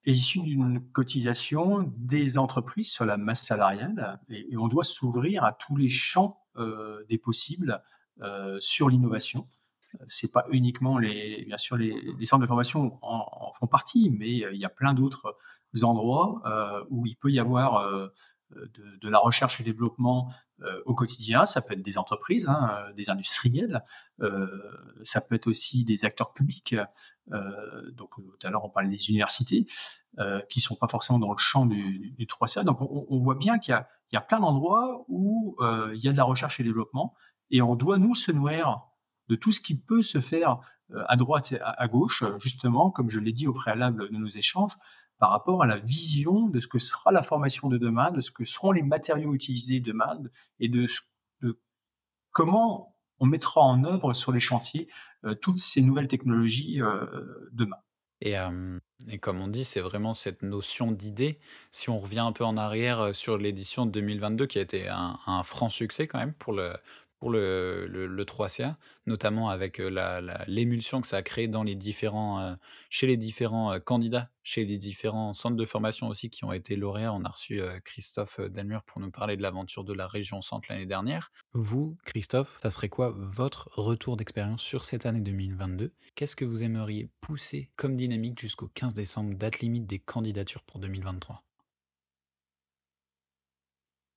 est 0.05 0.11
issu 0.11 0.39
d'une 0.41 0.81
cotisation 0.91 1.91
des 1.97 2.37
entreprises 2.37 2.91
sur 2.91 3.05
la 3.05 3.17
masse 3.17 3.45
salariale 3.45 4.19
et, 4.29 4.55
on 4.57 4.67
doit 4.67 4.83
s'ouvrir 4.83 5.43
à 5.43 5.53
tous 5.53 5.75
les 5.75 5.89
champs 5.89 6.39
euh, 6.57 7.03
des 7.09 7.17
possibles 7.17 7.81
euh, 8.21 8.57
sur 8.59 8.89
l'innovation. 8.89 9.47
c'est 10.07 10.31
pas 10.31 10.45
uniquement 10.51 10.97
les, 10.99 11.43
bien 11.45 11.57
sûr, 11.57 11.75
les, 11.75 12.25
centres 12.25 12.41
de 12.41 12.47
formation 12.47 12.99
en, 13.01 13.25
en, 13.31 13.53
font 13.53 13.67
partie, 13.67 14.09
mais 14.11 14.29
il 14.29 14.57
y 14.57 14.65
a 14.65 14.69
plein 14.69 14.93
d'autres 14.93 15.37
endroits 15.83 16.41
où 16.89 17.05
il 17.05 17.15
peut 17.15 17.31
y 17.31 17.39
avoir 17.39 18.11
de, 18.51 19.09
la 19.09 19.19
recherche 19.19 19.59
et 19.59 19.63
développement 19.63 20.31
au 20.85 20.93
quotidien. 20.93 21.45
Ça 21.45 21.61
peut 21.61 21.73
être 21.73 21.81
des 21.81 21.97
entreprises, 21.97 22.47
hein, 22.47 22.91
des 22.95 23.09
industriels, 23.09 23.83
euh, 24.21 24.47
ça 25.03 25.21
peut 25.21 25.35
être 25.35 25.47
aussi 25.47 25.83
des 25.83 26.05
acteurs 26.05 26.33
publics. 26.33 26.75
donc 27.27 28.09
tout 28.15 28.47
à 28.47 28.49
l'heure 28.49 28.65
on 28.65 28.69
parlait 28.69 28.89
des 28.89 29.09
universités 29.09 29.67
qui 30.49 30.59
sont 30.59 30.75
pas 30.75 30.87
forcément 30.87 31.19
dans 31.19 31.31
le 31.31 31.37
champ 31.37 31.65
du, 31.65 32.11
du 32.17 32.25
3CA. 32.25 32.63
Donc 32.63 32.79
on, 32.81 33.19
voit 33.19 33.35
bien 33.35 33.59
qu'il 33.59 33.73
y, 34.11 34.15
a, 34.15 34.21
plein 34.21 34.39
d'endroits 34.39 35.05
où 35.07 35.57
il 35.93 36.03
y 36.03 36.07
a 36.07 36.11
de 36.11 36.17
la 36.17 36.23
recherche 36.23 36.59
et 36.59 36.63
développement 36.63 37.15
et 37.51 37.61
on 37.61 37.75
doit 37.75 37.97
nous 37.97 38.15
se 38.15 38.31
nourrir 38.31 38.81
de 39.29 39.35
tout 39.35 39.51
ce 39.51 39.61
qui 39.61 39.79
peut 39.79 40.01
se 40.01 40.19
faire 40.19 40.59
euh, 40.93 41.03
à 41.07 41.15
droite 41.15 41.51
et 41.51 41.59
à 41.61 41.87
gauche, 41.87 42.23
justement, 42.39 42.89
comme 42.89 43.09
je 43.09 43.19
l'ai 43.19 43.33
dit 43.33 43.47
au 43.47 43.53
préalable 43.53 44.09
de 44.09 44.17
nos 44.17 44.27
échanges, 44.27 44.77
par 45.21 45.29
rapport 45.29 45.61
à 45.61 45.67
la 45.67 45.77
vision 45.77 46.47
de 46.47 46.59
ce 46.59 46.67
que 46.67 46.79
sera 46.79 47.11
la 47.11 47.21
formation 47.21 47.69
de 47.69 47.77
demain, 47.77 48.09
de 48.09 48.21
ce 48.21 48.31
que 48.31 48.43
seront 48.43 48.71
les 48.71 48.81
matériaux 48.81 49.35
utilisés 49.35 49.79
demain 49.79 50.19
et 50.59 50.67
de, 50.67 50.87
comment 52.31 52.97
on 53.19 53.27
mettra 53.27 53.61
en 53.61 53.83
œuvre 53.83 54.13
sur 54.13 54.31
les 54.31 54.39
chantiers 54.39 54.89
euh, 55.23 55.35
toutes 55.35 55.59
ces 55.59 55.81
nouvelles 55.81 56.07
technologies 56.07 56.81
euh, 56.81 57.05
demain. 57.51 57.77
Et, 58.23 58.35
et, 59.07 59.17
comme 59.17 59.41
on 59.41 59.47
dit, 59.47 59.63
c'est 59.63 59.79
vraiment 59.79 60.13
cette 60.13 60.43
notion 60.43 60.91
d'idée. 60.91 61.39
Si 61.71 61.89
on 61.89 61.99
revient 61.99 62.19
un 62.19 62.31
peu 62.31 62.43
en 62.43 62.55
arrière 62.55 63.15
sur 63.15 63.39
l'édition 63.39 63.87
de 63.87 63.91
2022, 63.91 64.45
qui 64.45 64.59
a 64.59 64.61
été 64.61 64.87
un, 64.89 65.17
un 65.25 65.41
franc 65.41 65.71
succès 65.71 66.05
quand 66.05 66.19
même 66.19 66.33
pour 66.35 66.53
le, 66.53 66.75
pour 67.21 67.29
le 67.29 67.85
le 67.87 68.07
le 68.07 68.25
3CA, 68.25 68.77
notamment 69.05 69.49
avec, 69.49 69.77
la 70.21 70.43
l'émulsion 70.47 71.01
que 71.01 71.07
ça 71.07 71.17
a 71.17 71.21
créé 71.21 71.47
heu, 72.41 72.57
chez 72.89 73.05
les 73.07 73.15
différents, 73.17 73.73
heu, 73.75 73.79
candidats, 73.79 74.31
chez 74.43 74.65
les 74.65 74.77
différents 74.79 75.33
centres 75.33 75.55
de 75.55 75.65
formation 75.65 76.07
aussi 76.07 76.31
qui 76.31 76.43
ont 76.45 76.51
été 76.51 76.75
lauréats. 76.75 77.13
On 77.13 77.23
a 77.23 77.29
reçu, 77.29 77.61
Christophe, 77.85 78.39
heu, 78.39 78.49
Delmure 78.49 78.83
pour 78.83 78.99
nous 79.01 79.11
parler 79.11 79.37
de 79.37 79.43
l'aventure 79.43 79.83
de 79.83 79.93
la 79.93 80.07
région 80.07 80.41
Centre 80.41 80.67
l'année 80.71 80.87
dernière. 80.87 81.31
Vous, 81.53 81.97
Christophe, 82.03 82.55
ça 82.57 82.69
serait 82.69 82.89
quoi 82.89 83.13
votre 83.15 83.69
retour 83.77 84.17
d'expérience 84.17 84.61
sur 84.61 84.83
cette 84.83 85.05
année 85.05 85.21
2022? 85.21 85.93
Qu'est-ce 86.15 86.35
que 86.35 86.43
vous 86.45 86.63
aimeriez 86.63 87.09
pousser 87.21 87.69
comme 87.77 87.95
dynamique 87.95 88.39
jusqu'au 88.39 88.67
15 88.67 88.93
décembre, 88.95 89.35
date 89.35 89.59
limite 89.59 89.85
des 89.85 89.99
candidatures 89.99 90.63
pour 90.63 90.79
2023? 90.79 91.43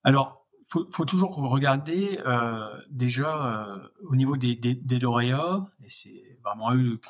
Alors 0.03 0.44
faut, 0.75 0.89
faut 0.91 1.05
toujours 1.05 1.37
regarder 1.37 2.21
euh, 2.27 2.69
déjà 2.91 3.31
euh, 3.47 3.89
au 4.03 4.17
niveau 4.17 4.37
des, 4.37 4.57
des, 4.57 4.75
des 4.75 4.99
lauréats, 4.99 5.71
et 5.85 5.89
c'est 5.89 6.39
vraiment 6.43 6.75
eux 6.75 7.01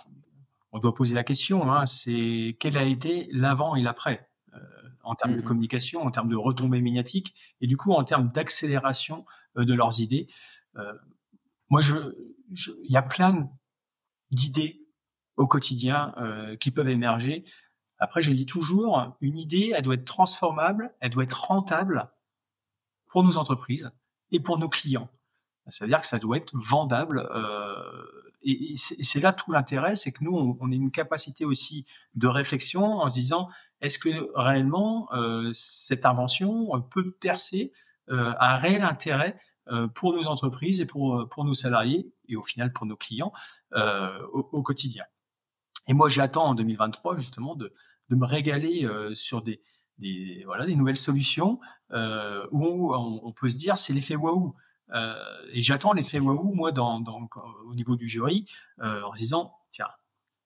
on 0.72 0.80
doit 0.80 0.94
poser 0.94 1.14
la 1.14 1.24
question, 1.24 1.70
hein, 1.72 1.86
c'est 1.86 2.56
quel 2.58 2.76
a 2.76 2.82
été 2.82 3.28
l'avant 3.30 3.76
et 3.76 3.82
l'après 3.82 4.28
euh, 4.52 4.58
en 5.04 5.14
termes 5.14 5.34
de 5.34 5.40
mm-hmm. 5.40 5.44
communication, 5.44 6.02
en 6.02 6.10
termes 6.10 6.28
de 6.28 6.36
retombées 6.36 6.82
médiatiques, 6.82 7.34
et 7.60 7.66
du 7.66 7.76
coup 7.76 7.92
en 7.92 8.04
termes 8.04 8.30
d'accélération 8.30 9.24
de 9.56 9.72
leurs 9.72 10.00
idées. 10.00 10.26
Moi, 11.70 11.80
je, 11.80 11.94
il 12.50 12.90
y 12.90 12.96
a 12.96 13.02
plein 13.02 13.48
d'idées 14.32 14.80
au 15.36 15.46
quotidien 15.46 16.12
qui 16.58 16.72
peuvent 16.72 16.88
émerger. 16.88 17.44
Après, 18.00 18.20
je 18.20 18.32
dis 18.32 18.46
toujours, 18.46 19.16
une 19.20 19.38
idée, 19.38 19.72
elle 19.76 19.84
doit 19.84 19.94
être 19.94 20.04
transformable, 20.04 20.92
elle 20.98 21.10
doit 21.10 21.22
être 21.22 21.44
rentable, 21.44 22.10
pour 23.14 23.22
nos 23.22 23.38
entreprises 23.38 23.92
et 24.32 24.40
pour 24.40 24.58
nos 24.58 24.68
clients. 24.68 25.08
C'est-à-dire 25.68 26.00
que 26.00 26.06
ça 26.08 26.18
doit 26.18 26.36
être 26.36 26.52
vendable. 26.56 27.20
Euh, 27.32 28.32
et, 28.42 28.74
c'est 28.76 29.20
là 29.20 29.32
tout 29.32 29.52
l'intérêt, 29.52 29.94
c'est 29.94 30.10
que 30.10 30.24
nous, 30.24 30.36
on, 30.36 30.58
on, 30.60 30.72
a 30.72 30.74
une 30.74 30.90
capacité 30.90 31.44
aussi 31.44 31.86
de 32.16 32.26
réflexion 32.26 32.84
en 32.84 33.08
se 33.08 33.14
disant, 33.14 33.48
est-ce 33.80 34.00
que 34.00 34.32
réellement 34.34 35.08
euh, 35.12 35.48
cette 35.52 36.06
invention 36.06 36.68
peut 36.90 37.12
percer 37.12 37.72
euh, 38.10 38.34
un 38.40 38.56
réel 38.56 38.82
intérêt 38.82 39.38
euh, 39.68 39.86
pour 39.86 40.12
nos 40.12 40.26
entreprises 40.26 40.80
et 40.80 40.86
pour, 40.86 41.28
pour 41.30 41.44
nos 41.44 41.54
salariés 41.54 42.12
et 42.28 42.34
au 42.34 42.42
final 42.42 42.72
pour 42.72 42.84
nos 42.84 42.96
clients 42.96 43.32
euh, 43.74 44.18
au, 44.32 44.40
au, 44.50 44.62
quotidien? 44.64 45.04
Et 45.86 45.92
moi, 45.92 46.08
j'attends 46.08 46.46
en 46.46 46.54
2023 46.56 47.14
justement 47.14 47.54
de, 47.54 47.72
de 48.08 48.16
me 48.16 48.26
régaler 48.26 48.84
euh, 48.84 49.14
sur 49.14 49.40
des, 49.40 49.62
des, 49.98 50.42
voilà, 50.44 50.66
des 50.66 50.76
nouvelles 50.76 50.96
solutions 50.96 51.60
euh, 51.92 52.46
où 52.50 52.92
on, 52.94 53.20
on, 53.22 53.32
peut 53.32 53.48
se 53.48 53.56
dire 53.56 53.78
c'est 53.78 53.92
l'effet 53.92 54.16
waouh. 54.16 54.54
Euh, 54.92 55.14
et 55.52 55.62
j'attends 55.62 55.92
l'effet 55.92 56.18
waouh, 56.18 56.54
moi, 56.54 56.72
dans, 56.72 57.00
dans, 57.00 57.28
au 57.66 57.74
niveau 57.74 57.96
du 57.96 58.06
jury, 58.08 58.46
euh, 58.80 59.02
en 59.02 59.14
se 59.14 59.20
disant 59.20 59.54
tiens, 59.70 59.88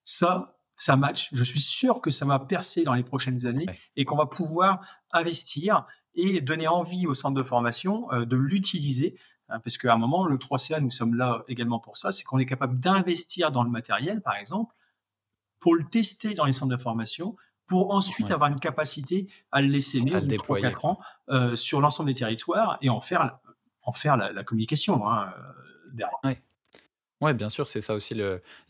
ça, 0.04 0.58
ça 0.76 0.96
match. 0.96 1.28
Je 1.32 1.44
suis 1.44 1.60
sûr 1.60 2.00
que 2.00 2.10
ça 2.10 2.24
va 2.24 2.38
percer 2.38 2.84
dans 2.84 2.94
les 2.94 3.04
prochaines 3.04 3.46
années 3.46 3.66
ouais. 3.66 3.78
et 3.96 4.04
qu'on 4.04 4.16
va 4.16 4.26
pouvoir 4.26 4.80
investir 5.12 5.86
et 6.14 6.40
donner 6.40 6.68
envie 6.68 7.06
au 7.06 7.14
centre 7.14 7.38
de 7.38 7.44
formation 7.44 8.08
de 8.12 8.36
l'utiliser. 8.36 9.18
Hein, 9.48 9.60
parce 9.60 9.78
qu'à 9.78 9.94
un 9.94 9.98
moment, 9.98 10.26
le 10.26 10.36
3CA, 10.36 10.80
nous 10.80 10.90
sommes 10.90 11.14
là 11.14 11.44
également 11.48 11.78
pour 11.78 11.96
ça, 11.96 12.12
c'est 12.12 12.24
qu'on 12.24 12.38
est 12.38 12.46
capable 12.46 12.80
d'investir 12.80 13.50
dans 13.50 13.62
le 13.62 13.70
matériel, 13.70 14.20
par 14.20 14.36
exemple, 14.36 14.74
pour 15.60 15.74
le 15.74 15.84
tester 15.84 16.34
dans 16.34 16.44
les 16.44 16.52
centres 16.52 16.70
de 16.72 16.80
formation, 16.80 17.36
pour 17.68 17.92
ensuite 17.92 18.28
ouais. 18.28 18.32
avoir 18.32 18.50
une 18.50 18.58
capacité 18.58 19.28
à 19.52 19.60
le 19.60 19.68
laisser 19.68 20.00
au 20.00 20.04
bout 20.04 20.10
3-4 20.10 20.87
ans 20.87 20.98
euh, 21.28 21.54
sur 21.54 21.80
l'ensemble 21.80 22.08
des 22.08 22.18
territoires 22.18 22.78
et 22.80 22.88
en 22.88 23.00
faire, 23.00 23.38
en 23.82 23.92
faire 23.92 24.16
la, 24.16 24.32
la 24.32 24.42
communication 24.42 25.06
hein, 25.08 25.32
euh, 25.37 25.52
derrière. 25.92 26.18
Ouais. 26.25 26.42
ouais, 27.20 27.34
bien 27.34 27.48
sûr, 27.48 27.68
c'est 27.68 27.80
ça 27.80 27.94
aussi 27.94 28.20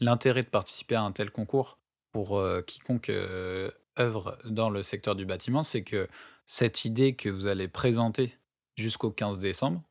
l'intérêt 0.01 0.43
de 0.43 0.49
participer 0.49 0.97
à 0.97 1.03
un 1.03 1.13
tel 1.13 1.31
concours 1.31 1.79
pour 2.13 2.39
euh, 2.39 2.63
quiconque 2.63 3.11
euh, 3.11 3.71
œuvre 3.99 4.39
dans 4.45 4.71
le 4.71 4.83
secteur 4.83 5.15
du 5.15 5.27
bâtiment, 5.27 5.63
c'est 5.63 5.83
que 5.83 6.09
cette 6.47 6.85
idée 6.85 7.15
que 7.15 7.29
vous 7.29 7.47
allez 7.47 7.69
présenter 7.69 8.37
jusqu'au 8.77 9.11
15 9.11 9.39
décembre, 9.39 9.83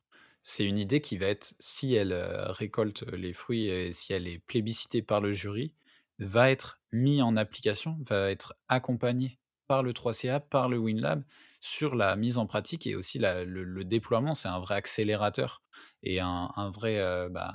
c'est 0.42 0.64
une 0.64 0.78
idée 0.78 1.00
qui 1.00 1.16
va 1.18 1.26
être, 1.26 1.54
si 1.58 1.94
elle 1.94 2.12
euh, 2.12 2.50
récolte 2.52 3.02
les 3.12 3.32
fruits 3.32 3.68
et 3.68 3.92
si 3.92 4.12
elle 4.12 4.26
est 4.26 4.38
plébiscitée 4.38 5.02
par 5.02 5.20
le 5.20 5.32
jury, 5.32 5.74
va 6.18 6.50
être 6.50 6.77
mis 6.92 7.22
en 7.22 7.36
application, 7.36 7.98
va 8.00 8.30
être 8.30 8.54
accompagné 8.68 9.38
par 9.66 9.82
le 9.82 9.92
3CA, 9.92 10.40
par 10.40 10.68
le 10.68 10.78
WinLab 10.78 11.22
sur 11.60 11.94
la 11.94 12.16
mise 12.16 12.38
en 12.38 12.46
pratique 12.46 12.86
et 12.86 12.94
aussi 12.94 13.18
le, 13.18 13.84
déploiement. 13.84 14.34
C'est 14.34 14.48
un 14.48 14.60
vrai 14.60 14.76
accélérateur 14.76 15.62
et 16.02 16.20
un, 16.20 16.70
vrai, 16.72 16.98
euh, 16.98 17.28
bah, 17.28 17.52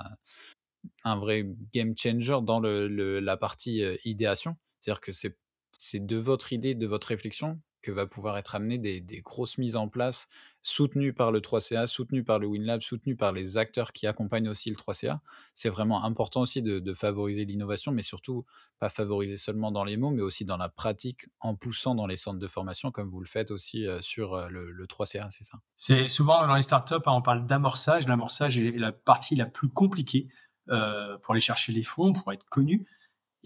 un 1.04 1.16
vrai 1.16 1.46
game 1.72 1.94
changer 1.96 2.38
dans 2.42 2.60
la 2.60 3.36
partie 3.36 3.82
euh, 3.82 3.96
idéation. 4.04 4.56
C'est-à-dire 4.78 5.00
que 5.00 5.12
c'est 5.12 6.06
de 6.06 6.16
votre 6.16 6.52
idée, 6.52 6.74
de 6.74 6.86
votre 6.86 7.08
réflexion 7.08 7.60
que 7.82 7.90
va 7.90 8.06
pouvoir 8.06 8.38
être 8.38 8.54
amené 8.54 8.78
des, 8.78 9.00
des 9.00 9.20
grosses 9.20 9.58
mises 9.58 9.76
en 9.76 9.88
place 9.88 10.28
soutenu 10.64 11.12
par 11.12 11.30
le 11.30 11.40
3CA, 11.40 11.86
soutenu 11.86 12.24
par 12.24 12.38
le 12.38 12.46
WinLab, 12.46 12.80
soutenu 12.80 13.16
par 13.16 13.32
les 13.32 13.58
acteurs 13.58 13.92
qui 13.92 14.06
accompagnent 14.06 14.48
aussi 14.48 14.70
le 14.70 14.76
3CA. 14.76 15.18
C'est 15.54 15.68
vraiment 15.68 16.04
important 16.04 16.40
aussi 16.40 16.62
de, 16.62 16.94
favoriser 16.94 17.44
l'innovation, 17.44 17.92
mais 17.92 18.02
surtout 18.02 18.46
pas 18.78 18.88
favoriser 18.88 19.36
seulement 19.36 19.70
dans 19.70 19.84
les 19.84 19.98
mots, 19.98 20.10
mais 20.10 20.22
aussi 20.22 20.46
dans 20.46 20.56
la 20.56 20.70
pratique, 20.70 21.26
en 21.40 21.54
poussant 21.54 21.94
dans 21.94 22.06
les 22.06 22.16
centres 22.16 22.38
de 22.38 22.46
formation, 22.46 22.90
comme 22.90 23.10
vous 23.10 23.20
le 23.20 23.26
faites 23.26 23.50
aussi 23.50 23.86
euh, 23.86 24.00
sur 24.00 24.34
euh, 24.34 24.48
le, 24.48 24.70
le 24.70 24.86
3CA, 24.86 25.28
c'est 25.28 25.44
ça? 25.44 25.58
C'est 25.76 26.08
souvent 26.08 26.46
dans 26.46 26.54
les 26.54 26.62
startups, 26.62 26.94
hein, 26.94 27.12
on 27.12 27.22
parle 27.22 27.46
d'amorçage. 27.46 28.08
L'amorçage 28.08 28.56
est 28.56 28.78
la 28.78 28.92
partie 28.92 29.36
la 29.36 29.46
plus 29.46 29.68
compliquée 29.68 30.28
euh, 30.70 31.18
pour 31.18 31.32
aller 31.32 31.42
chercher 31.42 31.72
les 31.72 31.82
fonds, 31.82 32.14
pour 32.14 32.32
être 32.32 32.46
connu. 32.46 32.86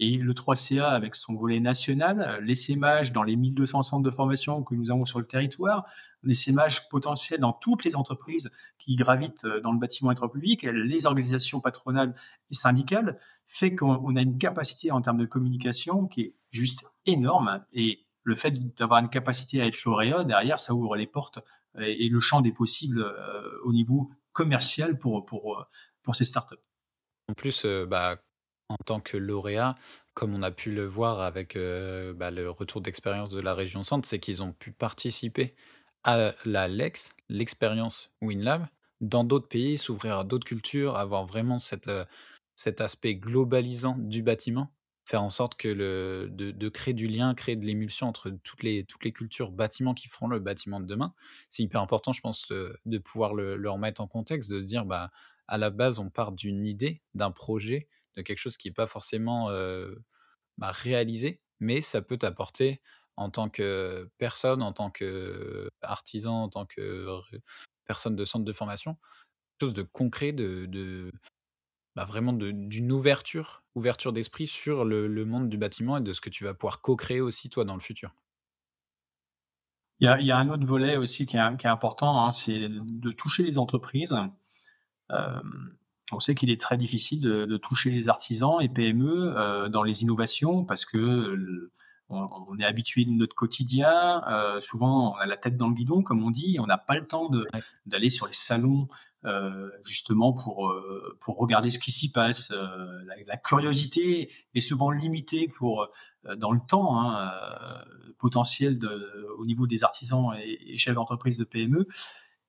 Et 0.01 0.15
le 0.15 0.33
3CA, 0.33 0.85
avec 0.85 1.13
son 1.13 1.35
volet 1.35 1.59
national, 1.59 2.39
l'essaimage 2.41 3.11
dans 3.11 3.23
les 3.23 3.35
1200 3.35 3.81
centres 3.81 4.03
de 4.03 4.09
formation 4.09 4.63
que 4.63 4.73
nous 4.73 4.91
avons 4.91 5.03
sur 5.03 5.19
le 5.19 5.25
territoire, 5.25 5.85
l'essaimage 6.23 6.87
potentiel 6.87 7.41
dans 7.41 7.51
toutes 7.51 7.83
les 7.83 7.97
entreprises 7.97 8.49
qui 8.77 8.95
gravitent 8.95 9.45
dans 9.61 9.73
le 9.73 9.77
bâtiment 9.77 10.13
public, 10.13 10.63
les 10.63 11.05
organisations 11.05 11.59
patronales 11.59 12.15
et 12.49 12.53
syndicales, 12.53 13.19
fait 13.45 13.75
qu'on 13.75 14.15
a 14.15 14.21
une 14.21 14.37
capacité 14.37 14.89
en 14.91 15.01
termes 15.01 15.17
de 15.17 15.25
communication 15.25 16.07
qui 16.07 16.21
est 16.21 16.35
juste 16.49 16.85
énorme. 17.05 17.65
Et 17.73 18.05
le 18.23 18.35
fait 18.35 18.51
d'avoir 18.77 19.01
une 19.01 19.09
capacité 19.09 19.61
à 19.61 19.67
être 19.67 19.83
lauréat, 19.83 20.23
derrière, 20.23 20.59
ça 20.59 20.73
ouvre 20.73 20.95
les 20.95 21.07
portes 21.07 21.39
et 21.77 22.07
le 22.07 22.19
champ 22.21 22.39
des 22.39 22.53
possibles 22.53 23.05
au 23.65 23.73
niveau 23.73 24.11
commercial 24.31 24.97
pour, 24.97 25.25
pour, 25.25 25.67
pour 26.03 26.15
ces 26.15 26.23
startups. 26.23 26.55
En 27.27 27.33
plus, 27.33 27.65
bah, 27.87 28.17
en 28.69 28.77
tant 28.85 28.99
que 28.99 29.17
lauréat, 29.17 29.75
comme 30.13 30.33
on 30.33 30.43
a 30.43 30.51
pu 30.51 30.71
le 30.71 30.85
voir 30.85 31.21
avec 31.21 31.55
euh, 31.55 32.13
bah, 32.13 32.31
le 32.31 32.49
retour 32.49 32.81
d'expérience 32.81 33.29
de 33.29 33.41
la 33.41 33.53
région 33.53 33.83
Centre, 33.83 34.07
c'est 34.07 34.19
qu'ils 34.19 34.43
ont 34.43 34.53
pu 34.53 34.71
participer 34.71 35.55
à 36.03 36.33
la 36.45 36.67
LEX, 36.67 37.13
l'expérience 37.29 38.11
WinLab, 38.21 38.67
dans 39.01 39.23
d'autres 39.23 39.47
pays, 39.47 39.77
s'ouvrir 39.77 40.19
à 40.19 40.23
d'autres 40.23 40.45
cultures, 40.45 40.95
avoir 40.95 41.25
vraiment 41.25 41.57
euh, 41.87 42.05
cet 42.53 42.81
aspect 42.81 43.15
globalisant 43.15 43.95
du 43.97 44.21
bâtiment, 44.21 44.71
faire 45.05 45.23
en 45.23 45.29
sorte 45.29 45.55
que 45.55 45.67
le, 45.67 46.29
de, 46.31 46.69
créer 46.69 46.93
du 46.93 47.07
lien, 47.07 47.33
créer 47.33 47.55
de 47.55 47.65
l'émulsion 47.65 48.07
entre 48.07 48.29
toutes 48.43 48.63
les, 48.63 48.83
toutes 48.83 49.03
les 49.03 49.11
cultures 49.11 49.51
bâtiments 49.51 49.93
qui 49.93 50.07
feront 50.07 50.27
le 50.27 50.39
bâtiment 50.39 50.79
de 50.79 50.85
demain. 50.85 51.13
C'est 51.49 51.63
hyper 51.63 51.81
important, 51.81 52.13
je 52.13 52.21
pense, 52.21 52.51
euh, 52.51 52.77
de 52.85 52.97
pouvoir 52.97 53.33
le, 53.33 53.57
le 53.57 53.69
remettre 53.69 54.01
en 54.01 54.07
contexte, 54.07 54.51
de 54.51 54.59
se 54.59 54.65
dire, 54.65 54.85
bah, 54.85 55.11
à 55.47 55.57
la 55.57 55.69
base, 55.71 55.97
on 55.99 56.09
part 56.09 56.31
d'une 56.31 56.65
idée, 56.65 57.01
d'un 57.15 57.31
projet, 57.31 57.87
de 58.17 58.21
quelque 58.21 58.37
chose 58.39 58.57
qui 58.57 58.67
est 58.69 58.71
pas 58.71 58.87
forcément, 58.87 59.49
bah, 60.57 60.71
réalisé, 60.71 61.41
mais 61.59 61.81
ça 61.81 62.01
peut 62.01 62.17
t'apporter 62.17 62.81
en 63.17 63.29
tant 63.29 63.49
que 63.49 64.09
personne, 64.17 64.61
en 64.61 64.73
tant 64.73 64.91
qu'artisan, 64.91 66.43
en 66.43 66.49
tant 66.49 66.65
que 66.65 67.07
personne 67.85 68.15
de 68.15 68.25
centre 68.25 68.45
de 68.45 68.53
formation, 68.53 68.95
quelque 69.59 69.69
chose 69.69 69.73
de 69.75 69.83
concret, 69.83 70.31
de 70.33 71.11
bah, 71.95 72.05
vraiment 72.05 72.33
d'une 72.33 72.91
ouverture 72.91 73.63
ouverture 73.75 74.13
d'esprit 74.13 74.47
sur 74.47 74.85
le 74.85 75.25
monde 75.25 75.49
du 75.49 75.57
bâtiment 75.57 75.97
et 75.97 76.01
de 76.01 76.13
ce 76.13 76.21
que 76.21 76.29
tu 76.29 76.43
vas 76.43 76.53
pouvoir 76.53 76.81
co-créer 76.81 77.21
aussi 77.21 77.49
toi 77.49 77.65
dans 77.65 77.75
le 77.75 77.81
futur. 77.81 78.15
Il 80.01 80.25
y 80.25 80.31
a 80.31 80.37
un 80.37 80.49
autre 80.49 80.65
volet 80.65 80.97
aussi 80.97 81.25
qui 81.25 81.37
est 81.37 81.65
important, 81.65 82.25
hein, 82.25 82.33
c'est 82.33 82.67
de 82.69 83.11
toucher 83.11 83.43
les 83.43 83.57
entreprises. 83.57 84.13
On 86.11 86.19
sait 86.19 86.35
qu'il 86.35 86.49
est 86.49 86.59
très 86.59 86.77
difficile 86.77 87.21
de 87.21 87.45
de 87.45 87.57
toucher 87.57 87.91
les 87.91 88.09
artisans 88.09 88.61
et 88.61 88.69
PME, 88.69 89.33
heu, 89.37 89.69
dans 89.69 89.83
les 89.83 90.03
innovations 90.03 90.65
parce 90.65 90.85
que 90.85 90.97
le 90.97 91.71
on 92.09 92.27
on 92.49 92.57
est 92.59 92.65
habitué 92.65 93.05
de 93.05 93.11
notre 93.11 93.35
quotidien, 93.35 94.23
heu, 94.27 94.61
souvent 94.61 95.13
on 95.13 95.15
a 95.15 95.25
la 95.25 95.37
tête 95.37 95.57
dans 95.57 95.67
le 95.69 95.75
guidon 95.75 96.01
comme 96.01 96.23
on 96.23 96.31
dit, 96.31 96.57
on 96.59 96.65
n'a 96.65 96.77
pas 96.77 96.95
le 96.95 97.07
temps 97.07 97.29
d'aller 97.85 98.09
sur 98.09 98.27
les 98.27 98.33
salons, 98.33 98.87
justement 99.85 100.33
pour, 100.33 100.73
regarder 101.37 101.69
ce 101.69 101.79
qui 101.79 101.91
s'y 101.91 102.11
passe. 102.11 102.51
La 102.51 103.15
la 103.27 103.37
curiosité 103.37 104.31
est 104.55 104.61
souvent 104.61 104.91
limitée 104.91 105.47
pour, 105.47 105.89
dans 106.37 106.51
le 106.51 106.61
temps, 106.67 106.99
hein, 106.99 107.31
potentiel 108.17 108.79
de 108.79 109.27
au 109.37 109.45
niveau 109.45 109.67
des 109.67 109.83
artisans 109.83 110.33
et 110.41 110.73
et 110.73 110.77
chefs 110.77 110.95
d'entreprise 110.95 111.37
de 111.37 111.43
PME. 111.43 111.85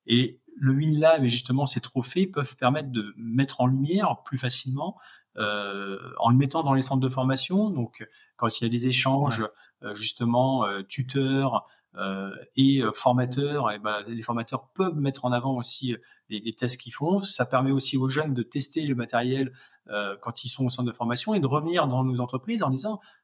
Et 0.07 0.41
le 0.61 0.73
WinLab 0.75 1.25
et 1.25 1.31
justement 1.31 1.67
ces 1.67 1.81
trophées 1.81 2.27
peuvent 2.27 2.55
permettre 2.57 2.91
de 2.93 3.15
mettre 3.17 3.61
en 3.63 3.67
lumière 3.67 4.23
plus 4.25 4.39
facilement, 4.39 4.99
heu, 5.39 5.99
en 6.19 6.31
le 6.31 6.37
mettant 6.37 6.63
dans 6.63 6.75
les 6.75 6.83
centres 6.83 7.01
de 7.01 7.09
formation. 7.09 7.71
Donc, 7.71 8.07
quand 8.37 8.61
il 8.61 8.65
y 8.65 8.67
a 8.67 8.71
des 8.71 8.87
échanges, 8.87 9.41
ouais, 9.41 9.89
heu, 9.89 9.95
justement, 9.95 10.67
heu, 10.67 10.85
tuteurs, 10.87 11.67
heu 11.97 12.33
et 12.57 12.83
formateurs 12.95 13.73
et 13.73 13.79
ben, 13.81 14.05
les 14.07 14.23
formateurs 14.23 14.69
peuvent 14.75 14.97
mettre 14.97 15.25
en 15.25 15.33
avant 15.33 15.57
aussi, 15.57 15.97
les 16.29 16.39
les 16.41 16.53
tests 16.53 16.81
qu'ils 16.81 16.95
font. 16.95 17.23
Ça 17.25 17.47
permet 17.47 17.73
aussi 17.73 17.97
aux 17.97 18.09
jeunes 18.09 18.35
de 18.35 18.43
tester 18.45 18.87
le 18.87 18.95
matériel, 18.95 19.53
quand 20.21 20.45
ils 20.45 20.49
sont 20.49 20.67
au 20.67 20.69
centre 20.69 20.89
de 20.89 20.97
formation 20.97 21.35
et 21.35 21.41
de 21.41 21.47
revenir 21.49 21.89
dans 21.89 22.05
nos 22.05 22.21
entreprises 22.21 22.63
en 22.63 22.71
disant: 22.71 23.01
«Voyons, 23.01 23.20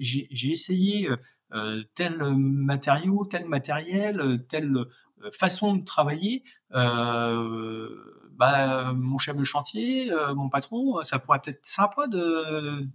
j'ai 0.00 0.50
essayé, 0.50 1.08
heu 1.08 1.18
heu, 1.54 1.84
tel, 1.94 2.16
matériau, 2.34 3.24
tel 3.26 3.46
matériel, 3.46 4.20
heu, 4.20 4.38
telle, 4.48 4.74
façon 5.32 5.76
de 5.76 5.84
travailler, 5.84 6.42
euh, 6.72 7.88
bah, 8.36 8.92
mon 8.92 9.18
chef 9.18 9.36
de 9.36 9.44
chantier, 9.44 10.10
euh, 10.12 10.34
mon 10.34 10.48
patron, 10.48 11.02
ça 11.02 11.18
pourrait 11.18 11.40
peut-être 11.40 11.64
sympa 11.64 12.06
de, 12.06 12.86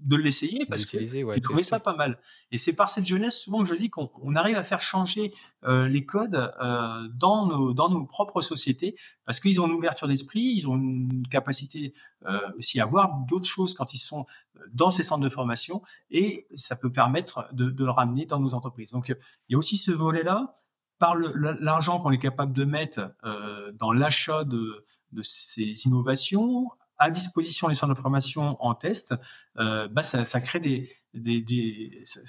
de 0.00 0.16
l'essayer 0.16 0.64
parce 0.66 0.86
que 0.86 0.96
ouais, 0.96 1.34
j'ai 1.34 1.40
trouvé 1.40 1.64
ça 1.64 1.80
pas 1.80 1.94
mal. 1.94 2.18
Et 2.52 2.56
c'est 2.56 2.72
par 2.72 2.88
cette 2.88 3.06
jeunesse 3.06 3.38
souvent 3.38 3.60
que 3.62 3.68
je 3.68 3.74
dis 3.74 3.90
qu'on 3.90 4.10
on 4.22 4.36
arrive 4.36 4.56
à 4.56 4.64
faire 4.64 4.82
changer 4.82 5.32
euh, 5.64 5.88
les 5.88 6.04
codes 6.04 6.34
euh, 6.34 7.08
dans, 7.14 7.46
nos, 7.46 7.72
dans 7.74 7.88
nos 7.88 8.04
propres 8.04 8.40
sociétés 8.40 8.96
parce 9.24 9.40
qu'ils 9.40 9.60
ont 9.60 9.66
une 9.66 9.74
ouverture 9.74 10.08
d'esprit, 10.08 10.52
ils 10.56 10.68
ont 10.68 10.76
une 10.76 11.26
capacité 11.28 11.94
euh, 12.26 12.38
aussi 12.58 12.80
à 12.80 12.86
voir 12.86 13.24
d'autres 13.28 13.48
choses 13.48 13.74
quand 13.74 13.92
ils 13.92 13.98
sont 13.98 14.26
dans 14.72 14.90
ces 14.90 15.02
centres 15.02 15.24
de 15.24 15.28
formation 15.28 15.82
et 16.10 16.46
ça 16.54 16.76
peut 16.76 16.90
permettre 16.90 17.48
de, 17.52 17.70
de 17.70 17.84
le 17.84 17.90
ramener 17.90 18.24
dans 18.24 18.40
nos 18.40 18.54
entreprises. 18.54 18.92
Donc 18.92 19.08
il 19.08 19.52
y 19.52 19.54
a 19.54 19.58
aussi 19.58 19.76
ce 19.76 19.90
volet-là 19.90 20.58
par 20.98 21.16
l'argent 21.16 22.00
qu'on 22.00 22.10
est 22.10 22.18
capable 22.18 22.52
de 22.52 22.64
mettre 22.64 23.12
euh, 23.24 23.72
dans 23.72 23.92
l'achat 23.92 24.44
de, 24.44 24.84
de, 25.12 25.22
ces 25.22 25.86
innovations 25.86 26.70
à 26.98 27.10
disposition 27.10 27.68
des 27.68 27.74
centres 27.74 27.94
de 27.94 27.98
formation 27.98 28.56
en 28.60 28.74
test, 28.74 29.14
euh, 29.58 29.86
bah 29.88 30.02
ça, 30.02 30.24
ça, 30.24 30.40
crée 30.40 30.58
des, 30.58 30.90
des, 31.14 31.40
des 31.40 32.02
ça, 32.04 32.20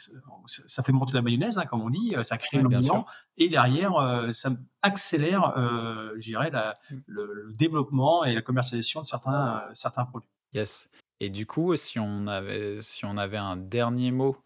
ça, 0.45 0.83
fait 0.83 0.91
monter 0.91 1.13
la 1.13 1.21
mayonnaise, 1.23 1.57
hein, 1.57 1.65
comme 1.65 1.81
on 1.81 1.89
dit, 1.89 2.13
ça 2.21 2.37
crée 2.37 2.61
l'embryon 2.61 2.81
sûr. 2.81 3.05
et 3.37 3.49
derrière 3.49 3.95
euh, 3.95 4.31
ça 4.31 4.51
accélère, 4.83 5.57
euh, 5.57 6.15
la, 6.51 6.67
Mmh. 6.91 6.95
le, 7.07 7.33
le, 7.33 7.53
développement 7.53 8.23
et 8.23 8.33
la 8.33 8.41
commercialisation 8.41 9.01
de 9.01 9.05
certains, 9.05 9.57
euh, 9.57 9.71
certains 9.73 10.05
produits. 10.05 10.29
Yes 10.53 10.89
et 11.21 11.29
du 11.29 11.45
coup, 11.45 11.75
si 11.75 11.99
on 11.99 12.27
avait 12.27 12.79
si 12.79 13.03
on 13.03 13.17
avait 13.17 13.37
un 13.37 13.57
dernier 13.57 14.11
mot 14.11 14.37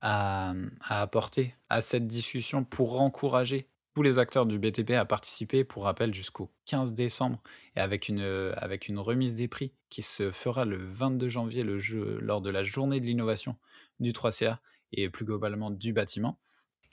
à, 0.00 0.52
à 0.82 1.00
apporter 1.02 1.56
à 1.68 1.80
cette 1.80 2.06
discussion 2.06 2.62
pour 2.64 3.00
encourager 3.00 3.66
tous 3.94 4.02
les 4.02 4.18
acteurs 4.18 4.46
du 4.46 4.58
BTP 4.58 4.92
à 4.92 5.04
participer, 5.04 5.64
pour 5.64 5.84
rappel, 5.84 6.14
jusqu'au 6.14 6.50
15 6.66 6.94
décembre 6.94 7.42
et 7.76 7.80
avec 7.80 8.08
une, 8.08 8.20
heu, 8.20 8.52
avec 8.56 8.88
une 8.88 8.98
remise 8.98 9.34
des 9.34 9.48
prix 9.48 9.72
qui 9.88 10.02
se 10.02 10.30
fera 10.30 10.64
le 10.64 10.76
22 10.76 11.28
janvier, 11.28 11.62
le 11.62 11.78
jeu 11.78 12.18
lors 12.20 12.40
de 12.40 12.50
la 12.50 12.62
journée 12.62 13.00
de 13.00 13.06
l'innovation 13.06 13.56
du 13.98 14.12
3CA 14.12 14.58
et 14.92 15.08
plus 15.08 15.24
globalement 15.24 15.70
du 15.70 15.92
bâtiment. 15.92 16.38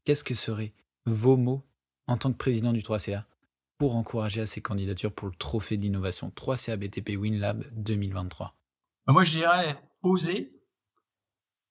Qu'est-ce 0.05 0.23
que 0.23 0.33
seraient 0.33 0.73
vos 1.05 1.37
mots 1.37 1.63
en 2.07 2.17
tant 2.17 2.31
que 2.31 2.37
président 2.37 2.73
du 2.73 2.81
3CA 2.81 3.23
pour 3.77 3.95
encourager 3.95 4.41
à 4.41 4.45
ces 4.47 4.61
candidatures 4.61 5.13
pour 5.13 5.27
le 5.27 5.35
trophée 5.35 5.77
de 5.77 5.83
l'innovation 5.83 6.29
3CA 6.29 6.77
BTP 6.77 7.15
WinLab 7.15 7.63
2023? 7.73 8.55
Moi, 9.07 9.23
je 9.23 9.31
dirais, 9.31 9.79
osez, 10.01 10.51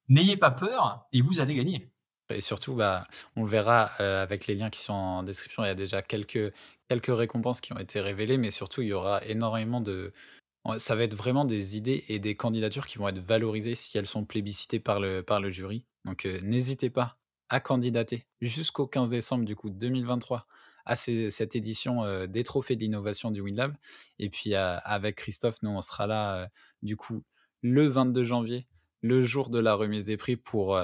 n'ayez 0.08 0.36
pas 0.36 0.50
peur 0.50 1.06
et 1.12 1.20
vous 1.20 1.40
allez 1.40 1.54
gagner. 1.54 1.90
Et 2.30 2.40
surtout, 2.40 2.74
bah, 2.74 3.06
on 3.36 3.44
le 3.44 3.48
verra, 3.50 3.92
heu, 4.00 4.04
avec 4.04 4.46
les 4.46 4.54
liens 4.54 4.70
qui 4.70 4.80
sont 4.82 4.92
en 4.92 5.22
description. 5.22 5.64
Il 5.64 5.68
y 5.68 5.70
a 5.70 5.74
déjà 5.74 6.02
quelques 6.02 6.52
quelques 6.88 7.16
récompenses 7.16 7.60
qui 7.60 7.72
ont 7.72 7.78
été 7.78 8.00
révélées, 8.00 8.38
mais 8.38 8.50
surtout, 8.50 8.82
il 8.82 8.88
y 8.88 8.92
aura 8.92 9.24
énormément 9.24 9.80
de 9.80 10.12
ça 10.78 10.96
va 10.96 11.04
être 11.04 11.14
vraiment 11.14 11.44
des 11.44 11.76
idées 11.76 12.04
et 12.08 12.18
des 12.18 12.34
candidatures 12.36 12.86
qui 12.86 12.98
vont 12.98 13.08
être 13.08 13.18
valorisées 13.20 13.74
si 13.76 13.96
elles 13.98 14.06
sont 14.06 14.24
plébiscitées 14.24 14.80
par 14.80 15.00
le 15.00 15.22
par 15.22 15.40
le 15.40 15.50
jury. 15.50 15.84
Donc, 16.04 16.26
heu, 16.26 16.40
n'hésitez 16.42 16.90
pas 16.90 17.18
à 17.48 17.60
candidater 17.60 18.26
jusqu'au 18.40 18.86
15 18.88 19.10
décembre, 19.10 19.44
du 19.44 19.54
coup, 19.56 19.70
2023 19.70 20.46
à 20.84 20.96
cette 20.96 21.56
édition, 21.56 22.04
heu, 22.04 22.28
des 22.28 22.42
trophées 22.44 22.76
de 22.76 22.80
l'innovation 22.80 23.30
du 23.30 23.40
WinLab 23.40 23.76
et 24.18 24.28
puis, 24.30 24.54
avec 24.54 25.16
Christophe, 25.16 25.56
nous, 25.62 25.70
on 25.70 25.82
sera 25.82 26.06
là, 26.06 26.48
du 26.82 26.96
coup, 26.96 27.24
le 27.62 27.86
22 27.86 28.24
janvier, 28.24 28.66
le 29.02 29.22
jour 29.24 29.50
de 29.50 29.58
la 29.60 29.74
remise 29.74 30.04
des 30.04 30.16
prix 30.16 30.36
pour, 30.36 30.80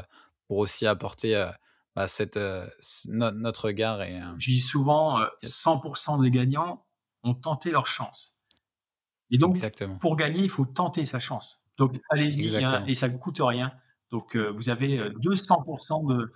pour 0.52 0.58
aussi 0.58 0.86
apporter, 0.86 1.50
bah, 1.96 2.06
cette, 2.08 2.38
no 3.08 3.30
notre 3.30 3.68
regard 3.68 4.02
et 4.02 4.20
Je 4.38 4.50
dis 4.50 4.60
souvent, 4.60 5.18
euh, 5.18 5.24
yes, 5.42 5.64
100% 5.64 6.22
des 6.22 6.30
gagnants 6.30 6.84
ont 7.22 7.32
tenté 7.32 7.70
leur 7.70 7.86
chance. 7.86 8.44
Et 9.30 9.38
donc, 9.38 9.52
exactement, 9.52 9.96
pour 9.96 10.14
gagner, 10.14 10.40
il 10.40 10.50
faut 10.50 10.66
tenter 10.66 11.06
sa 11.06 11.18
chance. 11.18 11.64
Donc, 11.78 11.98
allez-y, 12.10 12.54
hein, 12.62 12.84
et 12.86 12.92
ça 12.92 13.08
ne 13.08 13.16
coûte 13.16 13.40
rien. 13.40 13.72
Donc, 14.10 14.36
euh, 14.36 14.50
vous 14.50 14.68
avez 14.68 14.98
euh, 14.98 15.08
200% 15.20 16.06
de 16.06 16.30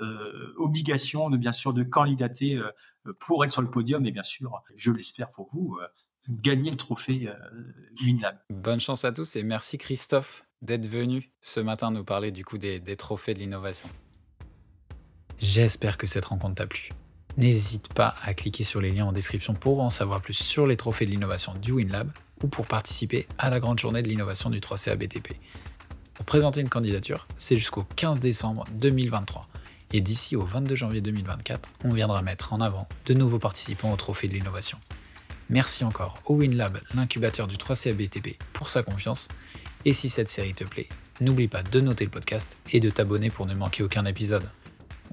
euh, 0.00 0.54
obligation, 0.56 1.28
de 1.28 1.36
bien 1.36 1.52
sûr, 1.52 1.74
de 1.74 1.82
candidater 1.82 2.54
euh, 2.54 2.72
pour 3.20 3.44
être 3.44 3.52
sur 3.52 3.60
le 3.60 3.70
podium. 3.70 4.06
Et 4.06 4.12
bien 4.12 4.22
sûr, 4.22 4.62
je 4.76 4.90
l'espère 4.92 5.30
pour 5.30 5.50
vous, 5.52 5.78
gagner 6.26 6.70
le 6.70 6.78
trophée 6.78 7.28
WinLab. 8.00 8.38
Bonne 8.48 8.80
chance 8.80 9.04
à 9.04 9.12
tous 9.12 9.36
et 9.36 9.42
merci 9.42 9.76
Christophe 9.76 10.47
d'être 10.62 10.86
venu 10.86 11.30
ce 11.40 11.60
matin 11.60 11.90
nous 11.90 12.04
parler 12.04 12.30
du 12.30 12.44
coup 12.44 12.58
des, 12.58 12.80
trophées 12.96 13.34
de 13.34 13.38
l'innovation. 13.38 13.88
J'espère 15.38 15.96
que 15.96 16.06
cette 16.06 16.24
rencontre 16.24 16.56
t'a 16.56 16.66
plu. 16.66 16.90
N'hésite 17.36 17.92
pas 17.92 18.14
à 18.22 18.34
cliquer 18.34 18.64
sur 18.64 18.80
les 18.80 18.90
liens 18.90 19.06
en 19.06 19.12
description 19.12 19.54
pour 19.54 19.80
en 19.80 19.90
savoir 19.90 20.20
plus 20.20 20.34
sur 20.34 20.66
les 20.66 20.76
trophées 20.76 21.06
de 21.06 21.10
l'innovation 21.10 21.54
du 21.54 21.72
WinLab 21.72 22.10
ou 22.42 22.48
pour 22.48 22.66
participer 22.66 23.28
à 23.38 23.48
la 23.50 23.60
grande 23.60 23.78
journée 23.78 24.02
de 24.02 24.08
l'innovation 24.08 24.50
du 24.50 24.58
3CA 24.58 24.96
BTP. 24.96 25.36
Pour 26.14 26.26
présenter 26.26 26.60
une 26.60 26.68
candidature, 26.68 27.28
c'est 27.36 27.56
jusqu'au 27.56 27.84
15 27.94 28.18
décembre 28.18 28.64
2023. 28.72 29.48
Et 29.92 30.00
d'ici 30.00 30.34
au 30.34 30.44
22 30.44 30.74
janvier 30.74 31.00
2024, 31.00 31.70
on 31.84 31.92
viendra 31.92 32.20
mettre 32.22 32.52
en 32.52 32.60
avant 32.60 32.88
de 33.06 33.14
nouveaux 33.14 33.38
participants 33.38 33.92
au 33.92 33.96
trophée 33.96 34.26
de 34.26 34.34
l'innovation. 34.34 34.78
Merci 35.50 35.84
encore 35.84 36.14
au 36.26 36.34
WinLab, 36.34 36.78
l'incubateur 36.94 37.46
du 37.46 37.56
3CA 37.56 37.94
BTP, 37.94 38.36
pour 38.52 38.68
sa 38.68 38.82
confiance. 38.82 39.28
Et 39.88 39.94
si 39.94 40.10
cette 40.10 40.28
série 40.28 40.52
te 40.52 40.64
plaît, 40.64 40.86
n'oublie 41.22 41.48
pas 41.48 41.62
de 41.62 41.80
noter 41.80 42.04
le 42.04 42.10
podcast 42.10 42.58
et 42.74 42.78
de 42.78 42.90
t'abonner 42.90 43.30
pour 43.30 43.46
ne 43.46 43.54
manquer 43.54 43.82
aucun 43.82 44.04
épisode. 44.04 44.46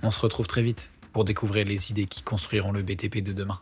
On 0.03 0.11
se 0.11 0.19
retrouve 0.19 0.47
très 0.47 0.63
vite 0.63 0.91
pour 1.13 1.23
découvrir 1.23 1.65
les 1.65 1.91
idées 1.91 2.07
qui 2.07 2.21
construiront 2.23 2.73
le 2.73 2.81
BTP 2.81 3.23
de 3.23 3.31
demain. 3.31 3.61